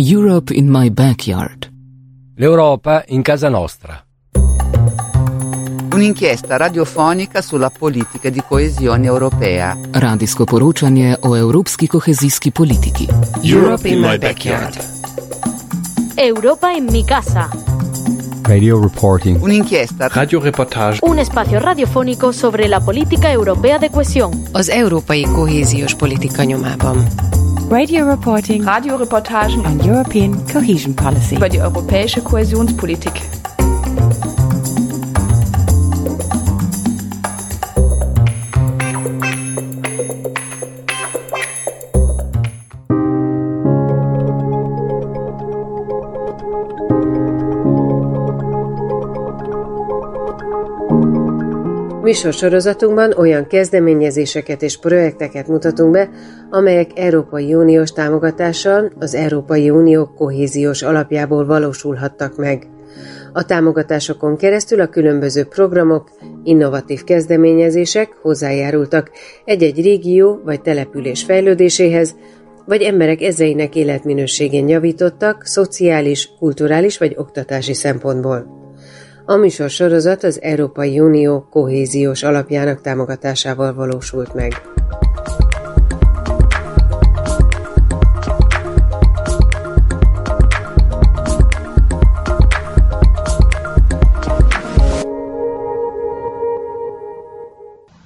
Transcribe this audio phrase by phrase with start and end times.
[0.00, 1.70] Europe in my backyard.
[2.36, 4.02] L'Europa in casa nostra.
[5.92, 9.76] Un'inchiesta radiofonica sulla politica di coesione europea.
[9.90, 13.08] Radijsko poročanje o evropski kohezijski politiki.
[13.42, 14.78] Europe in my backyard.
[16.14, 17.50] Europa en mi casa.
[18.44, 19.42] Radio reporting.
[19.42, 20.98] Un'inchiesta Radioreportage.
[21.02, 24.32] Un espacio radiofónico sobre la política europea de cohesión.
[24.52, 27.06] Az európai kohéziós politika nyomában.
[27.70, 31.36] Radio reporting Radioreportagen on European cohesion policy.
[31.36, 33.12] über die europäische Kohäsionspolitik.
[52.10, 56.10] Műsorsorozatunkban olyan kezdeményezéseket és projekteket mutatunk be,
[56.50, 62.66] amelyek Európai Uniós támogatással az Európai Unió kohéziós alapjából valósulhattak meg.
[63.32, 66.10] A támogatásokon keresztül a különböző programok,
[66.44, 69.10] innovatív kezdeményezések hozzájárultak
[69.44, 72.16] egy-egy régió vagy település fejlődéséhez,
[72.66, 78.59] vagy emberek ezreinek életminőségén javítottak szociális, kulturális vagy oktatási szempontból.
[79.24, 84.62] A műsor sorozat az Európai Unió kohéziós alapjának támogatásával valósult meg.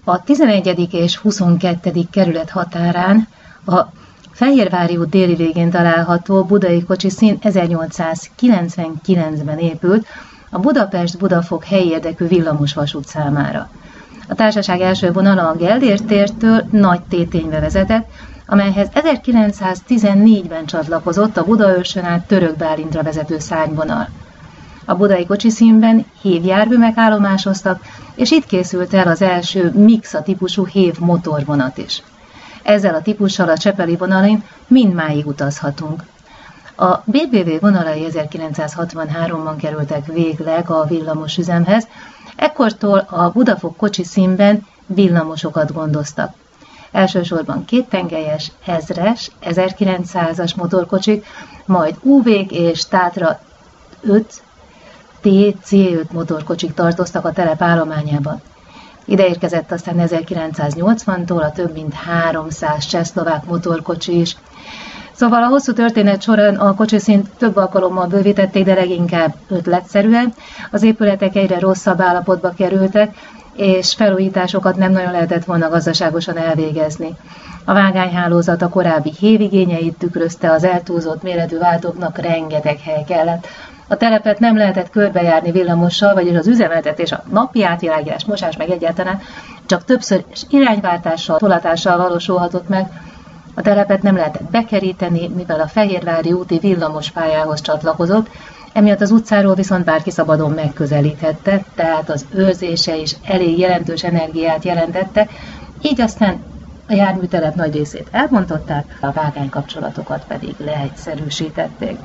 [0.04, 0.88] A 11.
[0.92, 1.92] és 22.
[2.10, 3.28] kerület határán
[3.66, 3.80] a
[4.30, 10.06] Fehérvári út déli végén található budai kocsiszín 1899-ben épült
[10.54, 13.70] a Budapest-Budafok helyi érdekű villamos vasút számára.
[14.28, 18.06] A társaság első vonala a Gellért Nagy Téténybe vezetett,
[18.46, 24.08] amelyhez 1914-ben csatlakozott a Budaörsön át Török Bálintra vezető szárnyvonal.
[24.84, 27.82] A budai kocsiszínben hévjárművek állomásoztak,
[28.14, 32.02] és itt készült el az első Mixa típusú hév motorvonat is.
[32.62, 36.02] Ezzel a típussal a Csepeli vonalin mindmáig utazhatunk.
[36.76, 41.88] A BBV vonalai 1963-ban kerültek végleg a villamos üzemhez,
[42.36, 46.34] ekkortól a Budafok kocsi színben villamosokat gondoztak.
[46.92, 51.26] Elsősorban kéttengelyes, ezres, 1900-as motorkocsik,
[51.66, 53.40] majd uv és Tátra
[54.00, 54.42] 5
[55.22, 58.42] TC5 motorkocsik tartoztak a telep állományában.
[59.04, 64.36] Ide érkezett aztán 1980-tól a több mint 300 csehszlovák motorkocsi is.
[65.14, 70.34] Szóval a hosszú történet során a kocsiszint több alkalommal bővítették, de leginkább ötletszerűen.
[70.70, 73.14] Az épületek egyre rosszabb állapotba kerültek,
[73.56, 77.16] és felújításokat nem nagyon lehetett volna gazdaságosan elvégezni.
[77.64, 83.46] A vágányhálózat a korábbi hévigényeit tükrözte, az eltúlzott méretű váltóknak rengeteg hely kellett.
[83.88, 89.20] A telepet nem lehetett körbejárni villamossal, vagyis az üzemeltetés, a napi átvilágítás, mosás meg egyáltalán
[89.66, 92.90] csak többször irányváltással, tolatással valósulhatott meg,
[93.54, 98.28] a telepet nem lehetett bekeríteni, mivel a Fehérvári úti villamos pályához csatlakozott,
[98.72, 105.28] emiatt az utcáról viszont bárki szabadon megközelíthette, tehát az őrzése is elég jelentős energiát jelentette,
[105.82, 106.42] így aztán
[106.88, 111.98] a járműtelep nagy részét elbontották, a vágánykapcsolatokat pedig leegyszerűsítették.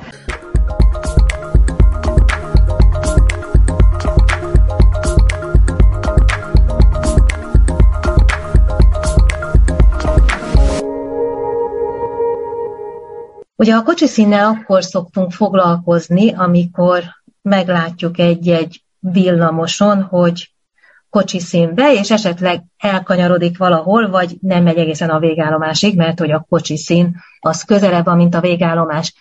[13.60, 17.02] Ugye a kocsiszínnel akkor szoktunk foglalkozni, amikor
[17.42, 20.52] meglátjuk egy-egy villamoson, hogy
[21.10, 27.16] kocsiszínbe, és esetleg elkanyarodik valahol, vagy nem megy egészen a végállomásig, mert hogy a kocsiszín
[27.40, 29.14] az közelebb van, mint a végállomás.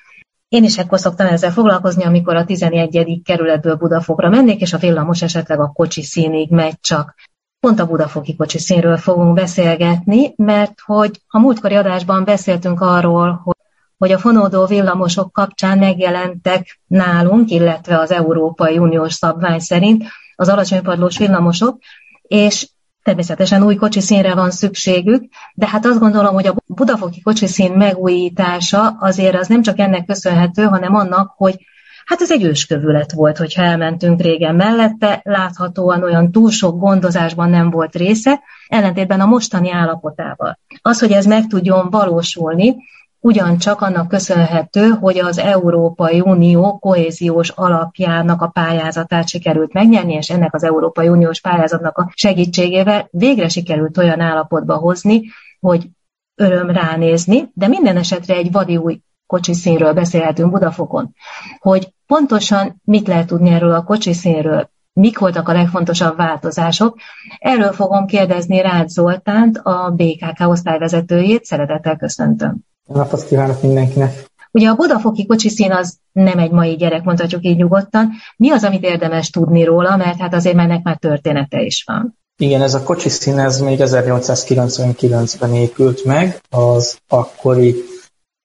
[0.48, 3.22] Én is ekkor szoktam ezzel foglalkozni, amikor a 11.
[3.24, 7.16] kerületből Budafokra mennék, és a villamos esetleg a kocsi színig megy csak.
[7.60, 13.58] Pont a budafoki kocsi színről fogunk beszélgetni, mert hogy a múltkori adásban beszéltünk arról, hogy
[14.00, 20.04] hogy a fonódó villamosok kapcsán megjelentek nálunk, illetve az Európai Uniós szabvány szerint
[20.36, 21.78] az alacsonypadlós villamosok,
[22.22, 22.70] és
[23.04, 25.24] természetesen új kocsiszínre van szükségük,
[25.54, 30.64] de hát azt gondolom, hogy a budafoki kocsiszín megújítása azért az nem csak ennek köszönhető,
[30.64, 31.68] hanem annak, hogy
[32.06, 37.70] Hát ez egy őskövület volt, hogyha elmentünk régen mellette, láthatóan olyan túl sok gondozásban nem
[37.70, 40.60] volt része, ellentétben a mostani állapotával.
[40.82, 42.76] Az, hogy ez meg tudjon valósulni,
[43.20, 50.54] ugyancsak annak köszönhető, hogy az Európai Unió kohéziós alapjának a pályázatát sikerült megnyerni, és ennek
[50.54, 55.22] az Európai Uniós pályázatnak a segítségével végre sikerült olyan állapotba hozni,
[55.60, 55.90] hogy
[56.36, 61.14] öröm ránézni, de minden esetre egy vadi új kocsiszínről beszélhetünk Budafokon,
[61.60, 66.98] hogy pontosan mit lehet tudni erről a kocsiszínről, mik voltak a legfontosabb változások.
[67.40, 71.46] Erről fogom kérdezni Rád Zoltánt, a BKK osztályvezetőjét.
[71.46, 72.58] Szeretettel köszöntöm.
[72.86, 74.28] Napot kívánok mindenkinek!
[74.52, 78.12] Ugye a budafoki kocsiszín az nem egy mai gyerek, mondhatjuk így nyugodtan.
[78.38, 82.18] Mi az, amit érdemes tudni róla, mert hát azért ennek már története is van.
[82.38, 87.76] Igen, ez a kocsiszín ez még 1899-ben épült meg, az akkori,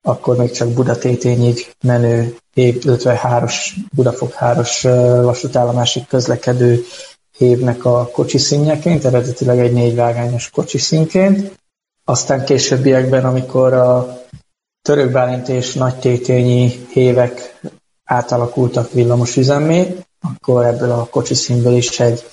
[0.07, 4.83] akkor még csak Budatétényig menő, illetve háros, Budafok háros
[5.23, 6.85] vasútállomásig közlekedő
[7.39, 11.59] évnek a kocsiszínjeként, eredetileg egy négyvágányos kocsiszínként.
[12.05, 14.23] Aztán későbbiekben, amikor a
[14.83, 17.61] Török és Nagy Tétényi hévek
[18.05, 22.25] átalakultak villamos üzemé, akkor ebből a kocsiszínből is egy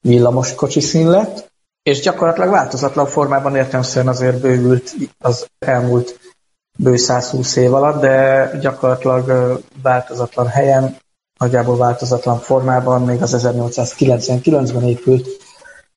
[0.00, 1.50] villamos kocsiszín lett,
[1.82, 6.18] és gyakorlatilag változatlan formában értelmszerűen azért bővült az elmúlt
[6.78, 10.96] bő 120 év alatt, de gyakorlatilag változatlan helyen,
[11.38, 15.28] nagyjából változatlan formában, még az 1899-ben épült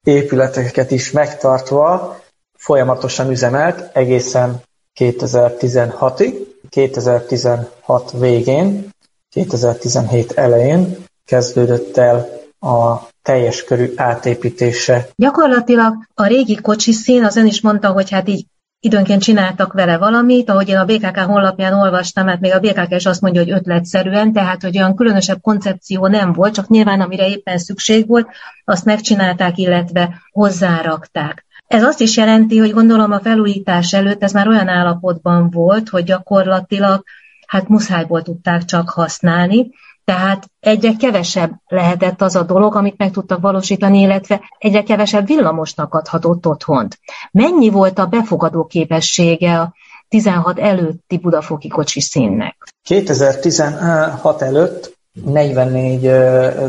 [0.03, 2.19] épületeket is megtartva,
[2.57, 4.61] folyamatosan üzemelt egészen
[4.99, 6.33] 2016-ig,
[6.69, 8.89] 2016 végén,
[9.29, 12.29] 2017 elején kezdődött el
[12.59, 15.09] a teljes körű átépítése.
[15.15, 18.45] Gyakorlatilag a régi kocsiszín, az ön is mondta, hogy hát így
[18.85, 23.05] időnként csináltak vele valamit, ahogy én a BKK honlapján olvastam, mert még a BKK is
[23.05, 27.57] azt mondja, hogy ötletszerűen, tehát hogy olyan különösebb koncepció nem volt, csak nyilván amire éppen
[27.57, 28.27] szükség volt,
[28.65, 31.45] azt megcsinálták, illetve hozzárakták.
[31.67, 36.03] Ez azt is jelenti, hogy gondolom a felújítás előtt ez már olyan állapotban volt, hogy
[36.03, 37.03] gyakorlatilag
[37.47, 39.69] hát muszájból tudták csak használni,
[40.05, 45.93] tehát egyre kevesebb lehetett az a dolog, amit meg tudtak valósítani, illetve egyre kevesebb villamosnak
[45.93, 46.99] adhatott otthont.
[47.31, 49.73] Mennyi volt a befogadó képessége a
[50.07, 52.55] 16 előtti budafoki kocsi színnek?
[52.83, 56.01] 2016 előtt 44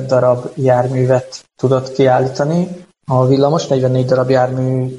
[0.06, 2.68] darab járművet tudott kiállítani,
[3.06, 4.96] a villamos 44 darab jármű,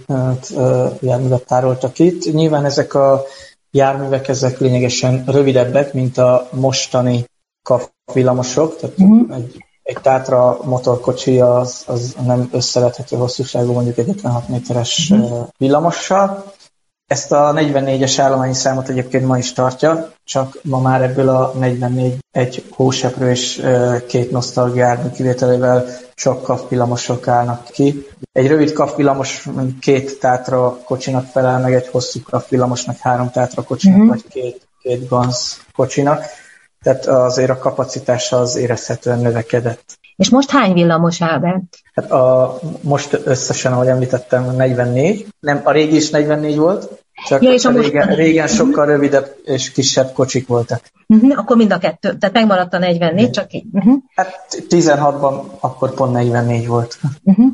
[1.00, 2.34] járművet tároltak itt.
[2.34, 3.24] Nyilván ezek a
[3.72, 7.26] járművek ezek lényegesen rövidebbek, mint a mostani
[7.64, 9.36] kaf villamosok, tehát uh-huh.
[9.36, 15.48] egy, egy Tátra motorkocsi az, az nem összevethető hosszúságú mondjuk egy 56 méteres uh-huh.
[15.58, 16.54] villamossal.
[17.08, 22.18] Ezt a 44-es állományi számot egyébként ma is tartja, csak ma már ebből a 44
[22.32, 23.66] egy hóseprő és
[24.08, 28.08] két nosztalgiármű kivételével csak kafvillamosok állnak ki.
[28.32, 29.48] Egy rövid kafvillamos
[29.80, 34.14] két tátra kocsinak felel, meg egy hosszú kafvillamosnak három tátra kocsinak, uh-huh.
[34.14, 36.24] vagy két, két ganz kocsinak.
[36.82, 39.98] Tehát azért a kapacitása az érezhetően növekedett.
[40.16, 41.78] És most hány villamos áll bent?
[41.94, 45.28] Hát a, most összesen, ahogy említettem, 44.
[45.40, 48.18] Nem, a régi is 44 volt, csak ja, és a régen, most...
[48.18, 50.82] régen sokkal rövidebb és kisebb kocsik voltak.
[51.08, 53.66] Uh-huh, akkor mind a kettő, tehát megmaradt a 44, csak így.
[53.72, 53.98] Uh-huh.
[54.16, 57.00] Hát 16-ban akkor pont 44 volt.
[57.24, 57.48] Uh-huh.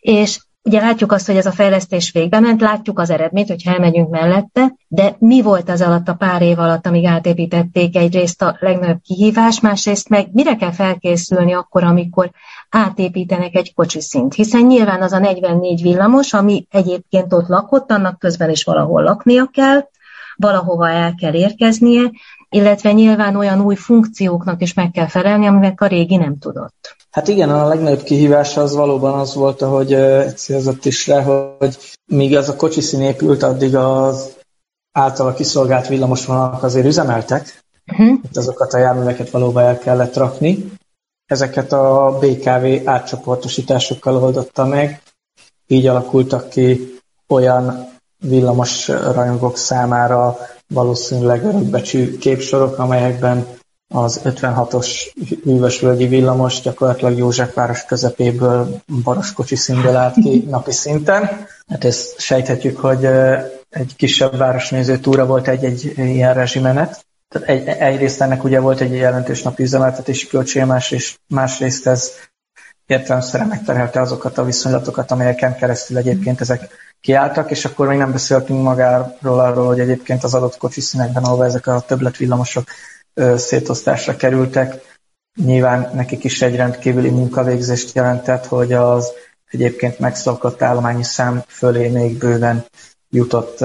[0.00, 4.10] És Ugye látjuk azt, hogy ez a fejlesztés végbe ment, látjuk az eredményt, hogyha elmegyünk
[4.10, 9.00] mellette, de mi volt az alatt a pár év alatt, amíg átépítették egyrészt a legnagyobb
[9.02, 12.30] kihívás, másrészt meg mire kell felkészülni akkor, amikor
[12.70, 14.34] átépítenek egy kocsiszint?
[14.34, 19.46] Hiszen nyilván az a 44 villamos, ami egyébként ott lakott, annak közben is valahol laknia
[19.52, 19.88] kell,
[20.36, 22.10] valahova el kell érkeznie,
[22.48, 26.96] illetve nyilván olyan új funkcióknak is meg kell felelni, amivel a régi nem tudott.
[27.16, 29.96] Hát igen, a legnagyobb kihívása az valóban az volt, hogy
[30.34, 34.36] célzott is rá, hogy míg az a kocsiszín épült, addig az
[34.92, 38.18] általa kiszolgált villamosvonalak azért üzemeltek, uh-huh.
[38.24, 40.72] itt azokat a járműveket valóban el kellett rakni.
[41.26, 45.02] Ezeket a BKV átcsoportosításokkal oldotta meg,
[45.66, 50.36] így alakultak ki olyan villamos rajongók számára
[50.68, 53.46] valószínűleg örökbecsű képsorok, amelyekben
[53.88, 54.88] az 56-os
[55.44, 61.46] hűvösvölgyi villamos gyakorlatilag Józsefváros közepéből Baroskocsi színből állt ki napi szinten.
[61.68, 63.04] Hát ezt sejthetjük, hogy
[63.70, 67.04] egy kisebb városnéző túra volt egy-egy ilyen rezsimenet.
[67.28, 72.12] Tehát egy, egyrészt ennek ugye volt egy jelentős napi üzemeltetési költsége, másrészt, másrészt ez
[72.86, 76.68] értelemszerűen megterhelte azokat a viszonylatokat, amelyeken keresztül egyébként ezek
[77.00, 81.66] kiálltak, és akkor még nem beszéltünk magáról arról, hogy egyébként az adott kocsiszínekben, ahol ezek
[81.66, 82.64] a többletvillamosok
[83.36, 84.98] szétosztásra kerültek,
[85.44, 89.12] nyilván nekik is egy rendkívüli munkavégzést jelentett, hogy az
[89.50, 92.64] egyébként megszokott állományi szám fölé még bőven
[93.10, 93.58] jutott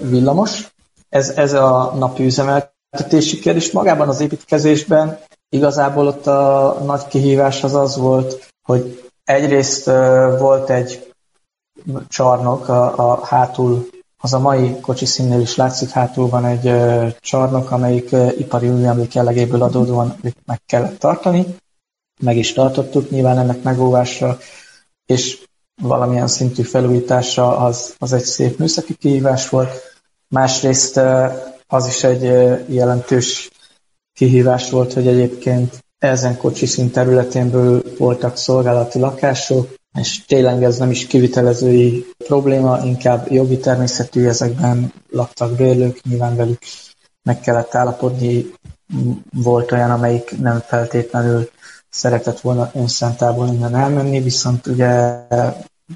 [0.00, 0.72] villamos.
[1.08, 3.72] Ez, ez a napi üzemeltetési kérdés.
[3.72, 9.84] Magában az építkezésben igazából ott a nagy kihívás az az volt, hogy egyrészt
[10.38, 11.12] volt egy
[12.08, 13.88] csarnok a, a hátul
[14.20, 16.72] az a mai kocsiszínnél is látszik, hátul van egy
[17.20, 21.44] csarnok, amelyik ipari újemlék jellegéből adódóan meg kellett tartani.
[22.20, 24.38] Meg is tartottuk nyilván ennek megóvásra,
[25.06, 25.44] és
[25.82, 29.70] valamilyen szintű felújítása az, az egy szép műszaki kihívás volt.
[30.28, 31.00] Másrészt
[31.66, 32.22] az is egy
[32.74, 33.50] jelentős
[34.12, 41.06] kihívás volt, hogy egyébként ezen kocsiszín területénből voltak szolgálati lakások, és tényleg ez nem is
[41.06, 46.58] kivitelezői probléma, inkább jogi természetű, ezekben laktak bérlők, nyilván velük
[47.22, 48.46] meg kellett állapodni,
[49.32, 51.50] volt olyan, amelyik nem feltétlenül
[51.90, 55.26] szeretett volna önszentából innen elmenni, viszont ugye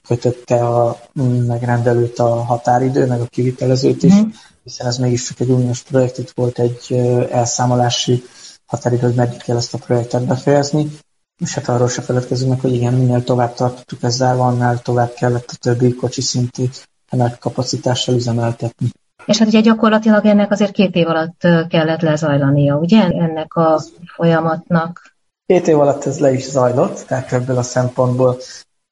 [0.08, 1.00] kötötte a
[1.46, 4.28] megrendelőt a határidő, meg a kivitelezőt is, mm.
[4.62, 6.92] hiszen ez mégiscsak egy uniós projekt, itt volt egy
[7.30, 8.22] elszámolási
[8.66, 10.90] határidő, hogy meddig kell ezt a projektet befejezni,
[11.38, 15.50] és hát arról se feledkezünk meg, hogy igen, minél tovább tartottuk ezzel, annál tovább kellett
[15.50, 16.64] a többi kocsi szintű
[17.10, 18.88] nagy kapacitással üzemeltetni.
[19.26, 23.82] És hát ugye gyakorlatilag ennek azért két év alatt kellett lezajlania, ugye, ennek a
[24.14, 25.14] folyamatnak?
[25.46, 28.36] Két év alatt ez le is zajlott, tehát ebből a szempontból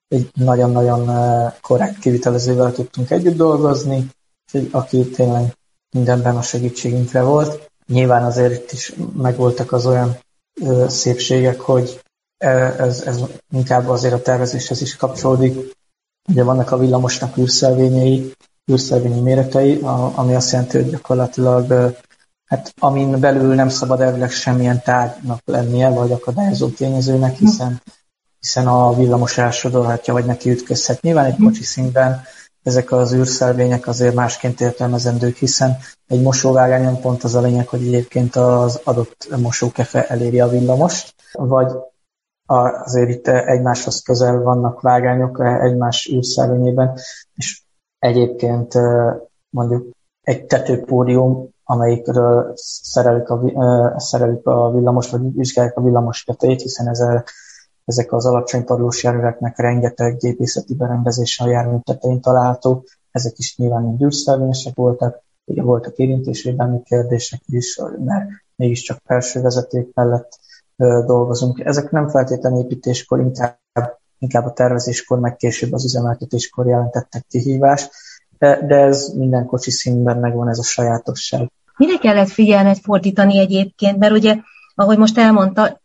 [0.09, 1.11] egy nagyon-nagyon
[1.61, 4.11] korrekt kivitelezővel tudtunk együtt dolgozni,
[4.71, 5.57] aki tényleg
[5.91, 7.71] mindenben a segítségünkre volt.
[7.87, 10.17] Nyilván azért itt is megvoltak az olyan
[10.87, 12.01] szépségek, hogy
[12.43, 13.21] ez, ez
[13.51, 15.77] inkább azért a tervezéshez is kapcsolódik.
[16.29, 18.33] Ugye vannak a villamosnak űrszelvényei,
[18.73, 19.81] űrszelvényi méretei,
[20.15, 21.95] ami azt jelenti, hogy gyakorlatilag
[22.45, 27.83] hát amin belül nem szabad elvileg semmilyen tárgynak lennie, vagy akadályozó tényezőnek, hiszen,
[28.39, 31.01] hiszen a villamos elsodorhatja, vagy neki ütközhet.
[31.01, 32.23] Nyilván egy kocsi színben
[32.63, 38.37] ezek az űrszelvények azért másként értelmezendők, hiszen egy mosóvágányon pont az a lényeg, hogy egyébként
[38.37, 41.73] az adott mosókefe eléri a villamost, vagy
[42.53, 46.99] azért itt egymáshoz közel vannak vágányok egymás űrszelvényében,
[47.35, 47.63] és
[47.99, 48.75] egyébként
[49.51, 49.91] mondjuk
[50.23, 53.41] egy tetőpódium, amelyikről szerelik a,
[53.97, 57.05] szerelik a villamos, vagy vizsgálják a villamos tetejét, hiszen ez,
[57.85, 63.83] ezek az alacsony padlós járműveknek rengeteg gépészeti berendezése a jármű tetején található, ezek is nyilván
[63.83, 70.39] mind űrszelvényesek voltak, ugye voltak érintésvédelmi kérdések is, mert mégiscsak felső vezeték mellett
[70.77, 71.61] dolgozunk.
[71.61, 73.59] Ezek nem feltétlenül építéskor, inkább,
[74.19, 77.91] inkább a tervezéskor, meg később az üzemeltetéskor jelentettek kihívást,
[78.39, 81.51] de, ez minden kocsi színben megvan ez a sajátosság.
[81.77, 84.37] Mire kellett figyelmet fordítani egyébként, mert ugye,
[84.75, 85.81] ahogy most elmondta,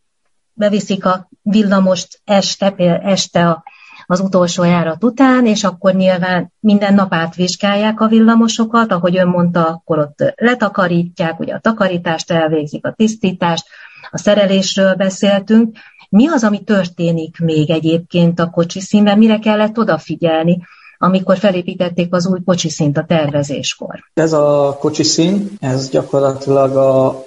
[0.53, 3.63] beviszik a villamost este, este a,
[4.05, 9.67] az utolsó járat után, és akkor nyilván minden nap átvizsgálják a villamosokat, ahogy ön mondta,
[9.67, 13.67] akkor ott letakarítják, ugye a takarítást elvégzik, a tisztítást,
[14.11, 15.77] a szerelésről beszéltünk.
[16.09, 19.17] Mi az, ami történik még egyébként a kocsiszínben?
[19.17, 20.61] Mire kellett odafigyelni,
[20.97, 24.03] amikor felépítették az új kocsiszínt a tervezéskor?
[24.13, 27.25] Ez a kocsiszín, ez gyakorlatilag a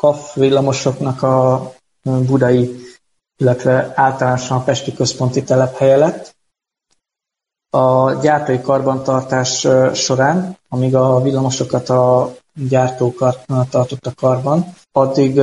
[0.00, 2.76] KAF villamosoknak a budai,
[3.36, 6.38] illetve általánosan a Pesti központi telephelye lett.
[7.70, 13.24] A gyártói karbantartás során, amíg a villamosokat a gyártók
[13.70, 15.40] tartottak karban, addig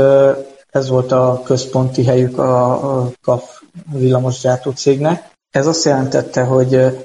[0.71, 5.31] ez volt a központi helyük a KAF villamosgyártó cégnek.
[5.49, 6.97] Ez azt jelentette, hogy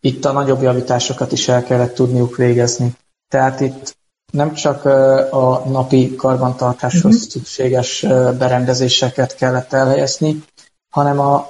[0.00, 2.96] itt a nagyobb javításokat is el kellett tudniuk végezni.
[3.28, 3.98] Tehát itt
[4.32, 4.84] nem csak
[5.32, 7.28] a napi karbantartáshoz uh-huh.
[7.30, 8.00] szükséges
[8.38, 10.44] berendezéseket kellett elhelyezni,
[10.90, 11.46] hanem a,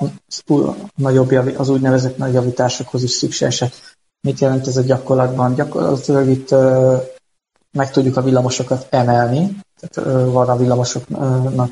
[0.95, 3.73] nagyobb az úgynevezett nagy javításokhoz is szükségesek.
[4.21, 5.55] Mit jelent ez a gyakorlatban?
[5.55, 6.55] Gyakorlatilag itt
[7.73, 11.71] meg tudjuk a villamosokat emelni, tehát van a villamosoknak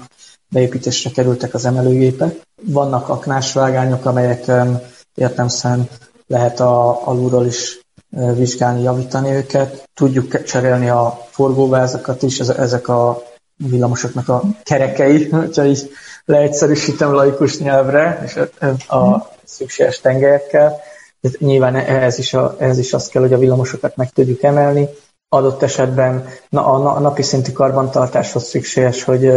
[0.48, 2.40] beépítésre kerültek az emelőgépek.
[2.64, 4.82] Vannak aknásvágányok, amelyeken
[5.14, 5.88] értemszerűen
[6.26, 9.88] lehet a, alulról is vizsgálni, javítani őket.
[9.94, 13.22] Tudjuk cserélni a forgóvázakat is, ezek a
[13.56, 15.90] villamosoknak a kerekei, hogyha így
[16.24, 18.36] leegyszerűsítem laikus nyelvre, és
[18.88, 20.80] a szükséges tengelyekkel.
[21.38, 24.88] Nyilván ehhez is, a, ehhez is azt kell, hogy a villamosokat meg tudjuk emelni,
[25.28, 29.30] adott esetben na, a napi szintű karbantartáshoz szükséges, hogy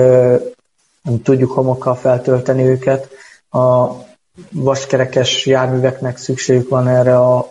[1.24, 3.10] tudjuk homokkal feltölteni őket.
[3.50, 3.88] A
[4.52, 7.48] vaskerekes járműveknek szükségük van erre a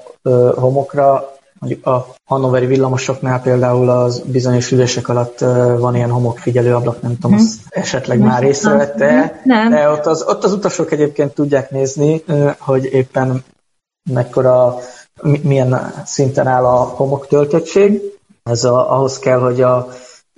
[0.54, 1.38] homokra.
[1.82, 5.38] A Hannoveri villamosoknál például az bizonyos ülések alatt
[5.78, 7.46] van ilyen homokfigyelő ablak, nem tudom, hmm.
[7.46, 8.26] azt esetleg nem.
[8.26, 9.70] már észrevette, nem.
[9.70, 12.24] de ott az, ott az utasok egyébként tudják nézni,
[12.58, 13.44] hogy éppen
[14.10, 14.78] mekkora,
[15.42, 18.00] milyen szinten áll a homok töltöttség,
[18.50, 19.88] ez a, ahhoz kell, hogy a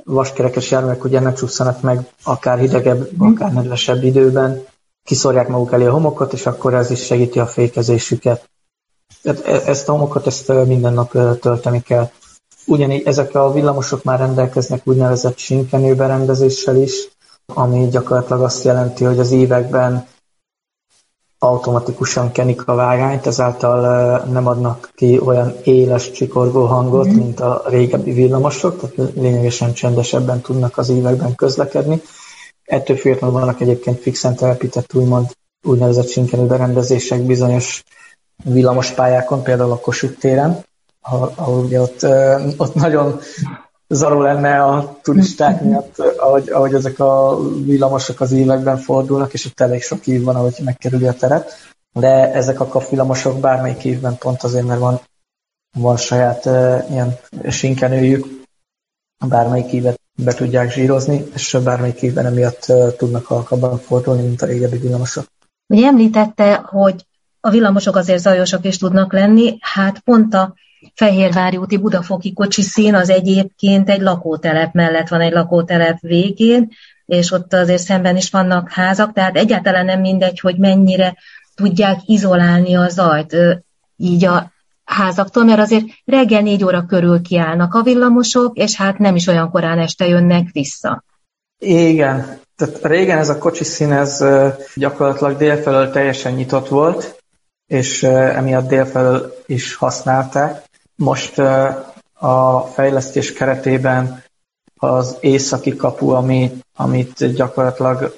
[0.04, 4.64] vaskerekes járművek ugye ne csúszanak meg akár hidegebb, akár nedvesebb időben,
[5.04, 8.50] kiszorják maguk elé a homokot, és akkor ez is segíti a fékezésüket.
[9.23, 12.11] E- ezt a homokot ezt minden nap tölteni kell.
[12.66, 17.09] Ugyanígy ezek a villamosok már rendelkeznek úgynevezett sinkenő berendezéssel is,
[17.54, 20.07] ami gyakorlatilag azt jelenti, hogy az években
[21.43, 27.15] automatikusan kenik a vágányt, ezáltal nem adnak ki olyan éles csikorgó hangot, mm.
[27.15, 32.03] mint a régebbi villamosok, tehát lényegesen csendesebben tudnak az években közlekedni.
[32.65, 35.27] Ettől függetlenül vannak egyébként fixen telepített úgymond
[35.63, 37.85] úgynevezett sinkenő berendezések bizonyos
[38.45, 40.65] villamospályákon, például a Kossuth téren,
[41.01, 42.07] ahol, ahol ugye ott,
[42.57, 43.21] ott nagyon
[43.95, 49.61] zaró lenne a turisták miatt, ahogy, ahogy ezek a villamosok az években fordulnak, és ott
[49.61, 51.53] elég sok év van, ahogy megkerüli a teret.
[51.93, 55.01] De ezek a kapvillamosok bármelyik évben pont azért, mert van,
[55.79, 57.17] van saját uh, ilyen
[57.49, 58.27] sinkenőjük,
[59.29, 64.47] bármelyik évet be tudják zsírozni, és bármelyik évben emiatt uh, tudnak halkabban fordulni, mint a
[64.47, 65.25] régebbi villamosok.
[65.67, 67.07] Ugye említette, hogy
[67.41, 70.55] a villamosok azért zajosak is tudnak lenni, hát pont a
[70.95, 76.71] Fehérvári úti Budafoki szín az egyébként egy lakótelep mellett van egy lakótelep végén,
[77.07, 81.17] és ott azért szemben is vannak házak, tehát egyáltalán nem mindegy, hogy mennyire
[81.55, 83.37] tudják izolálni a zajt
[83.97, 84.53] így a
[84.85, 89.51] házaktól, mert azért reggel négy óra körül kiállnak a villamosok, és hát nem is olyan
[89.51, 91.05] korán este jönnek vissza.
[91.59, 94.25] Igen, tehát régen ez a kocsiszín ez
[94.75, 97.23] gyakorlatilag délfelől teljesen nyitott volt,
[97.67, 100.71] és emiatt délfelől is használták.
[101.03, 101.39] Most
[102.13, 104.23] a fejlesztés keretében
[104.77, 108.17] az északi kapu, ami, amit gyakorlatilag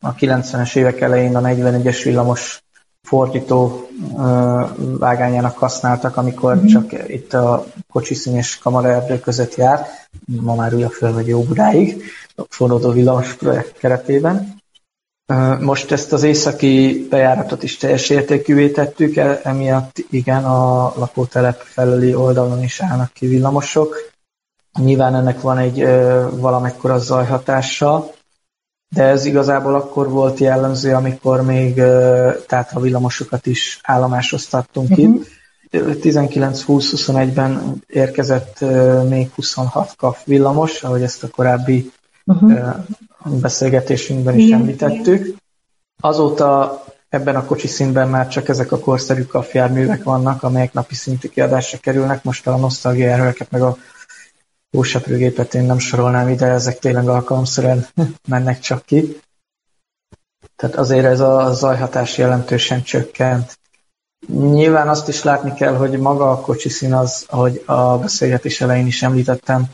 [0.00, 2.62] a 90-es évek elején a 41-es villamos
[3.02, 3.88] fordító
[4.98, 6.66] vágányának használtak, amikor mm.
[6.66, 9.88] csak itt a kocsiszín és kamaraerdő között járt,
[10.26, 12.02] ma már újra föl vagy Óbudáig,
[12.36, 14.62] a forródó villamos projekt keretében.
[15.60, 22.14] Most ezt az északi bejáratot is teljes értékűvé tettük, e, emiatt igen, a lakótelep felüli
[22.14, 23.96] oldalon is állnak ki villamosok.
[24.78, 25.84] Nyilván ennek van egy
[26.30, 28.10] valamekkora zajhatása,
[28.88, 31.74] de ez igazából akkor volt jellemző, amikor még
[32.46, 35.04] tehát a villamosokat is állomásoztattunk uh-huh.
[35.04, 35.26] itt.
[35.72, 38.64] 19-20-21-ben érkezett
[39.08, 41.92] még 26 kaf villamos, ahogy ezt a korábbi
[42.24, 42.74] uh-huh
[43.24, 45.36] beszélgetésünkben is említettük.
[46.00, 51.28] Azóta ebben a kocsi színben már csak ezek a korszerű kafjárművek vannak, amelyek napi szintű
[51.28, 52.24] kiadásra kerülnek.
[52.24, 53.76] Most a nosztalgia erőket meg a
[54.70, 57.86] hóseprőgépet én nem sorolnám ide, ezek tényleg alkalomszerűen
[58.28, 59.20] mennek csak ki.
[60.56, 63.58] Tehát azért ez a zajhatás jelentősen csökkent.
[64.28, 68.86] Nyilván azt is látni kell, hogy maga a kocsi szín az, ahogy a beszélgetés elején
[68.86, 69.64] is említettem,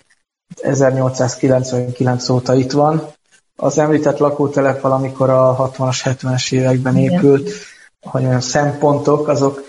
[0.62, 3.12] 1899 óta itt van,
[3.60, 7.50] az említett lakótelep valamikor a 60-as, 70-es években épült,
[8.00, 9.62] hogy olyan szempontok, azok,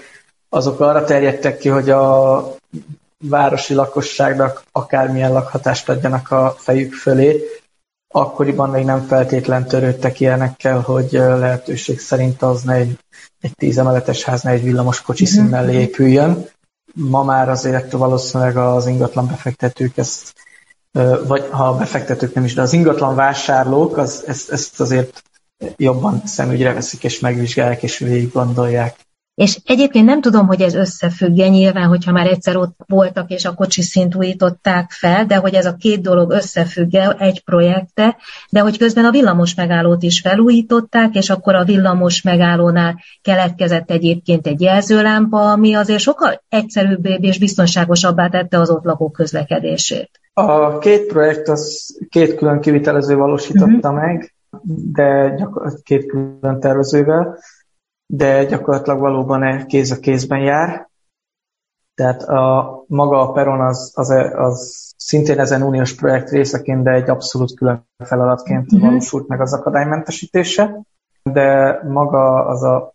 [0.50, 2.56] azok arra terjedtek ki, hogy a
[3.18, 7.44] városi lakosságnak akármilyen lakhatást adjanak a fejük fölé.
[8.14, 12.98] Akkoriban még nem feltétlen törődtek ilyenekkel, hogy lehetőség szerint az ne egy,
[13.42, 15.50] egy tízemeletes ház, ne egy villamos kocsi mm-hmm.
[15.50, 16.50] mellé épüljön.
[16.94, 20.34] Ma már azért valószínűleg az ingatlan befektetők ezt
[21.28, 25.24] vagy ha a befektetők nem is, de az ingatlan vásárlók az, ezt, ezt azért
[25.78, 28.96] jobban szemügyre veszik, és megvizsgálják, és végig gondolják.
[29.36, 33.54] És egyébként nem tudom, hogy ez összefügge nyilván, hogyha már egyszer ott voltak, és a
[33.54, 38.18] kocsi szint újították fel, de hogy ez a két dolog összefügge egy projekte,
[38.50, 44.48] de hogy közben a villamos megállót is felújították, és akkor a villamos megállónál keletkezett egyébként
[44.48, 50.10] egy jelzőlámpa, ami azért sokkal egyszerűbbé és biztonságosabbá tette az ott lakók közlekedését.
[50.34, 53.94] A két projekt az két külön kivitelező valósította uh-huh.
[53.94, 54.34] meg,
[54.94, 57.38] de gyakor- két külön tervezővel,
[58.14, 60.90] de gyakorlatilag valóban kéz a kézben jár.
[61.96, 67.10] Tehát a, maga a Peron az, az, az szintén ezen uniós projekt részeként, de egy
[67.10, 68.90] abszolút külön feladatként uh-huh.
[68.90, 70.82] valósult meg az akadálymentesítése,
[71.24, 72.94] de maga az a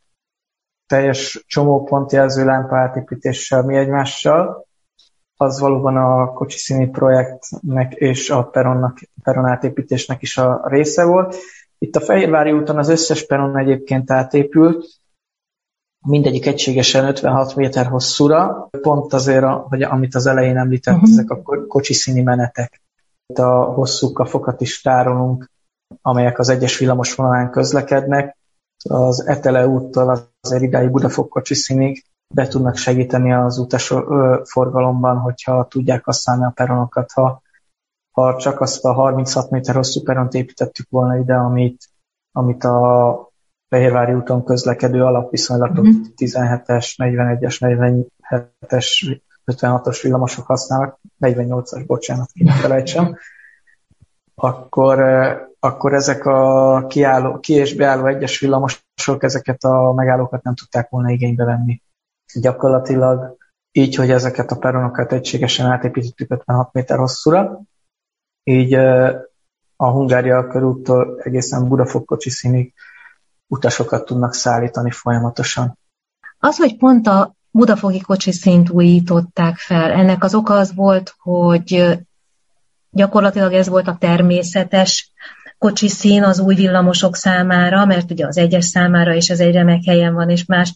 [0.86, 4.66] teljes csomópontjelző lámpa átépítéssel mi egymással,
[5.36, 11.36] az valóban a kocsiszíni projektnek és a peronnak, peron átépítésnek is a része volt.
[11.78, 15.04] Itt a Fehérvári úton az összes peron egyébként átépült,
[16.06, 21.10] mindegyik egységesen 56 méter hosszúra, pont azért, hogy amit az elején említett, uh-huh.
[21.10, 22.82] ezek a kocsiszíni menetek.
[23.26, 25.50] Itt a hosszú kafokat is tárolunk,
[26.02, 28.36] amelyek az egyes villamosvonalán közlekednek.
[28.88, 33.94] Az Etele úttól az idáig Budafok kocsiszínig be tudnak segíteni az utas
[34.44, 37.12] forgalomban, hogyha tudják használni a peronokat.
[37.12, 37.42] Ha,
[38.10, 41.88] ha csak azt a 36 méter hosszú peront építettük volna ide, amit,
[42.32, 43.30] amit a
[43.68, 46.06] Fehérvári úton közlekedő alapviszonylatot uh-huh.
[46.16, 53.16] 17-es, 41-es, 47-es, 56-os villamosok használnak, 48-as, bocsánat, felejtsem,
[54.34, 55.00] akkor,
[55.60, 61.10] akkor ezek a kiálló, ki- és beálló egyes villamosok ezeket a megállókat nem tudták volna
[61.10, 61.82] igénybe venni.
[62.40, 63.36] Gyakorlatilag
[63.72, 67.60] így, hogy ezeket a peronokat egységesen átépítettük 56 méter hosszúra,
[68.42, 68.74] így
[69.76, 72.74] a Hungária körúttól egészen Budafok színig
[73.46, 75.78] utasokat tudnak szállítani folyamatosan.
[76.38, 81.98] Az, hogy pont a budafoki szint újították fel, ennek az oka az volt, hogy
[82.90, 85.12] gyakorlatilag ez volt a természetes
[85.74, 90.14] szín az új villamosok számára, mert ugye az egyes számára is ez egy remek helyen
[90.14, 90.74] van, és más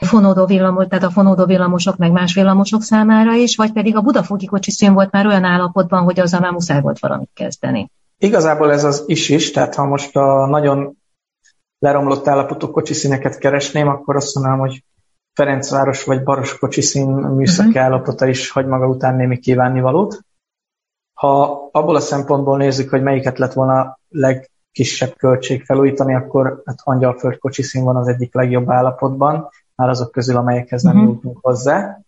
[0.00, 4.48] fonódó villamos, tehát a fonódó villamosok, meg más villamosok számára is, vagy pedig a budafoki
[4.60, 7.90] szín volt már olyan állapotban, hogy azzal már muszáj volt valamit kezdeni.
[8.18, 10.99] Igazából ez az is is, tehát ha most a nagyon
[11.80, 14.84] leromlott állapotú kocsiszíneket keresném, akkor azt mondanám, hogy
[15.32, 17.84] Ferencváros vagy Baros kocsiszín műszaki uh-huh.
[17.84, 20.20] állapota is hagy maga után némi kívánnivalót.
[21.14, 27.38] Ha abból a szempontból nézzük, hogy melyiket lett volna legkisebb költség felújítani, akkor hát Angyalföld
[27.38, 31.12] kocsiszín van az egyik legjobb állapotban, már azok közül, amelyekhez nem uh-huh.
[31.12, 32.00] jutunk hozzá,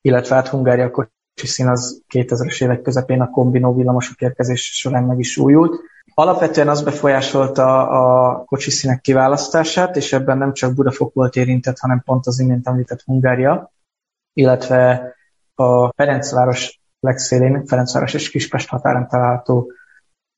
[0.00, 0.90] illetve hát Hungária
[1.34, 5.80] kocsiszín az 2000-es évek közepén a kombinó villamosok érkezése során meg is újult.
[6.14, 12.26] Alapvetően az befolyásolta a kocsiszínek kiválasztását, és ebben nem csak Budafok volt érintett, hanem pont
[12.26, 13.72] az imént említett Hungária,
[14.32, 15.14] illetve
[15.54, 19.72] a Ferencváros legszélén, Ferencváros és Kispest határon található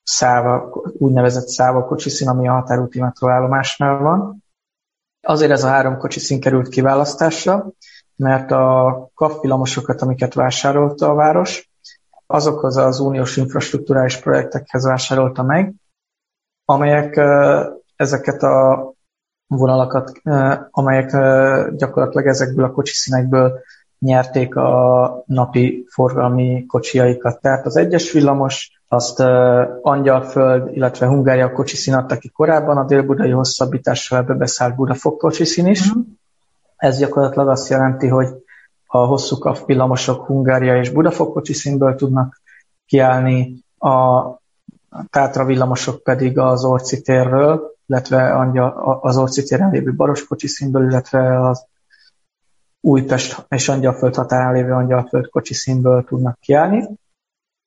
[0.02, 4.44] száva, úgynevezett száva kocsiszín, ami a határúti metróállomásnál van.
[5.20, 7.72] Azért ez a három kocsiszín került kiválasztásra,
[8.16, 11.70] mert a kapvillamosokat, amiket vásárolta a város,
[12.26, 15.74] azokhoz az uniós infrastruktúrális projektekhez vásárolta meg,
[16.64, 17.20] amelyek
[17.96, 18.92] ezeket a
[19.46, 20.12] vonalakat,
[20.70, 21.10] amelyek
[21.76, 23.60] gyakorlatilag ezekből a kocsiszínekből
[23.98, 27.40] nyerték a napi forgalmi kocsiaikat.
[27.40, 29.20] Tehát az egyes villamos, azt
[29.82, 35.96] Angyalföld, illetve Hungária kocsiszín adta ki korábban, a délbudai hosszabbítással ebbe beszállt Budafok kocsiszín is.
[35.96, 36.00] Mm.
[36.76, 38.28] Ez gyakorlatilag azt jelenti, hogy
[38.86, 42.40] a hosszú kav villamosok Hungária és Budafok kocsiszínből tudnak
[42.86, 44.24] kiállni, a
[45.10, 48.38] Tátra villamosok pedig az Orci térről, illetve
[49.00, 51.66] az Orci téren lévő Baros kocsiszínből, illetve az
[52.80, 56.88] Újpest és Angyalföld határán lévő Angyalföld kocsiszínből tudnak kiállni.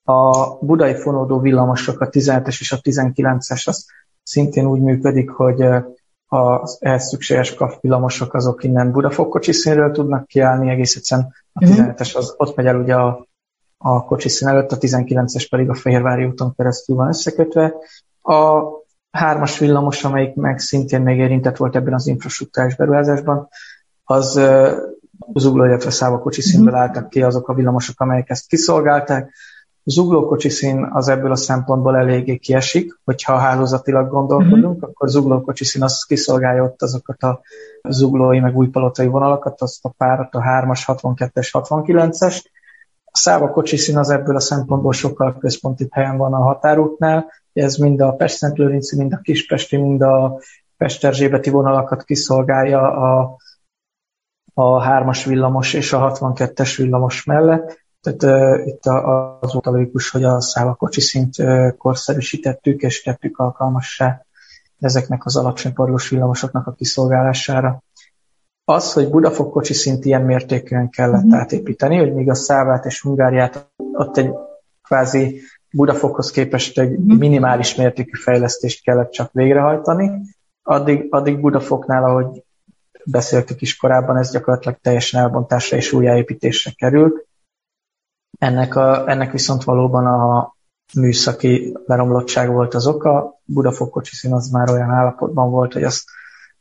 [0.03, 3.85] A budai fonódó villamosok, a 17-es és a 19-es, az
[4.23, 5.63] szintén úgy működik, hogy
[6.29, 12.33] az ehhez szükséges villamosok azok innen Budafok kocsiszínről tudnak kiállni, egész egyszerűen a 17-es az
[12.37, 13.27] ott megy el ugye a,
[13.77, 17.73] a kocsiszín előtt, a 19-es pedig a Fehérvári úton keresztül van összekötve.
[18.21, 18.63] A
[19.11, 23.49] hármas villamos, amelyik meg szintén még érintett volt ebben az infrastruktúrális beruházásban,
[24.03, 24.41] az
[25.33, 26.81] zugló, illetve száva kocsiszínből mhm.
[26.81, 29.33] álltak ki azok a villamosok, amelyek ezt kiszolgálták.
[29.83, 34.89] Zuglókocsi szín az ebből a szempontból eléggé kiesik, hogyha hálózatilag gondolkodunk, uh-huh.
[34.89, 37.41] akkor zuglókocsi szín az kiszolgálja ott azokat a
[37.89, 42.43] zuglói meg újpalotai vonalakat, azt a párat, a 3-as, 62-es, 69-es.
[43.05, 47.31] A száva kocsi szín az ebből a szempontból sokkal központi helyen van a határútnál.
[47.53, 50.39] Ez mind a Pest-Szentlőrinci, mind a Kispesti, mind a
[50.77, 53.37] Pesterzsébeti vonalakat kiszolgálja a,
[54.53, 58.85] a 3-as villamos és a 62-es villamos mellett tehát uh, itt
[59.41, 64.25] az volt a logikus, hogy a szávakocsi szint uh, korszerűsítettük, és tettük alkalmassá
[64.79, 67.83] ezeknek az alapcsempargós villamosoknak a kiszolgálására.
[68.65, 71.33] Az, hogy Budafok kocsi szint ilyen mértékűen kellett mm.
[71.33, 74.31] átépíteni, hogy még a Szávát és Hungáriát ott egy
[74.83, 77.17] kvázi Budafokhoz képest egy mm.
[77.17, 80.11] minimális mértékű fejlesztést kellett csak végrehajtani,
[80.63, 82.43] addig, addig Budafoknál, ahogy
[83.05, 87.27] beszéltük is korábban, ez gyakorlatilag teljesen elbontásra és újjáépítésre került,
[88.39, 90.53] ennek, a, ennek viszont valóban a
[90.93, 93.39] műszaki leromlottság volt az oka.
[93.45, 96.03] Budafok kocsiszín az már olyan állapotban volt, hogy azt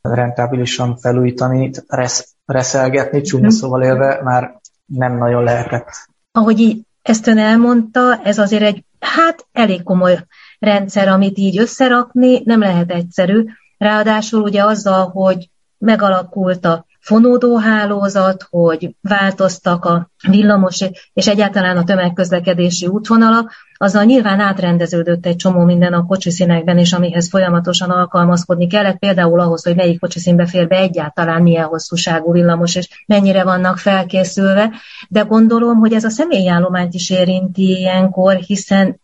[0.01, 3.49] rentábilisan felújítani, resz, reszelgetni, csúnya mm.
[3.49, 5.89] szóval élve már nem nagyon lehetett.
[6.33, 10.19] Ahogy így ezt ön elmondta, ez azért egy hát elég komoly
[10.59, 13.45] rendszer, amit így összerakni, nem lehet egyszerű.
[13.79, 22.87] Ráadásul ugye azzal, hogy megalakult a fonódóhálózat, hogy változtak a villamos és egyáltalán a tömegközlekedési
[22.87, 29.41] útvonalak, azzal nyilván átrendeződött egy csomó minden a kocsiszínekben, és amihez folyamatosan alkalmazkodni kellett, például
[29.41, 34.71] ahhoz, hogy melyik kocsiszínbe fér be egyáltalán milyen hosszúságú villamos, és mennyire vannak felkészülve.
[35.09, 39.01] De gondolom, hogy ez a személyállományt is érinti ilyenkor, hiszen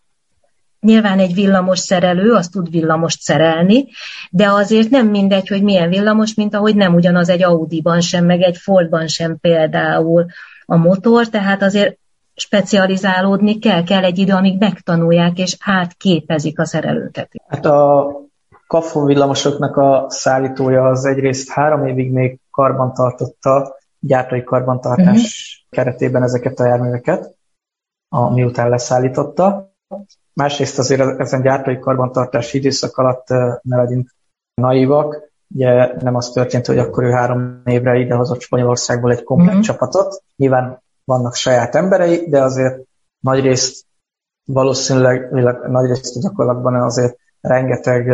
[0.84, 3.86] Nyilván egy villamos szerelő, az tud villamost szerelni,
[4.30, 8.42] de azért nem mindegy, hogy milyen villamos, mint ahogy nem ugyanaz egy Audi-ban sem, meg
[8.42, 10.26] egy Fordban sem például
[10.66, 11.98] a motor, tehát azért
[12.34, 17.30] specializálódni kell, kell egy idő, amíg megtanulják és átképezik a szerelőket.
[17.48, 18.10] Hát a
[18.66, 25.70] Kafon villamosoknak a szállítója az egyrészt három évig még karbantartotta, gyártói karbantartás uh-huh.
[25.70, 27.34] keretében ezeket a járműveket,
[28.08, 29.72] a, miután leszállította.
[30.34, 33.28] Másrészt azért ezen gyártói karbantartási időszak alatt
[33.62, 34.14] ne legyünk
[34.54, 35.32] naívak.
[35.54, 39.64] Ugye nem az történt, hogy akkor ő három évre idehozott Spanyolországból egy komplet uh-huh.
[39.64, 40.22] csapatot.
[40.36, 42.80] Nyilván vannak saját emberei, de azért
[43.20, 43.86] nagyrészt
[44.44, 45.30] valószínűleg,
[45.68, 48.06] nagyrészt a gyakorlatban azért rengeteg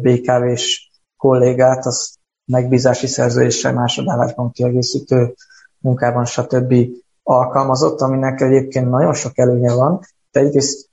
[0.00, 5.34] BKV-s kollégát, az megbízási szerződéssel, másodállásban kiegészítő
[5.78, 6.74] munkában, stb.
[7.22, 10.00] alkalmazott, aminek egyébként nagyon sok előnye van.
[10.30, 10.88] De egyrészt,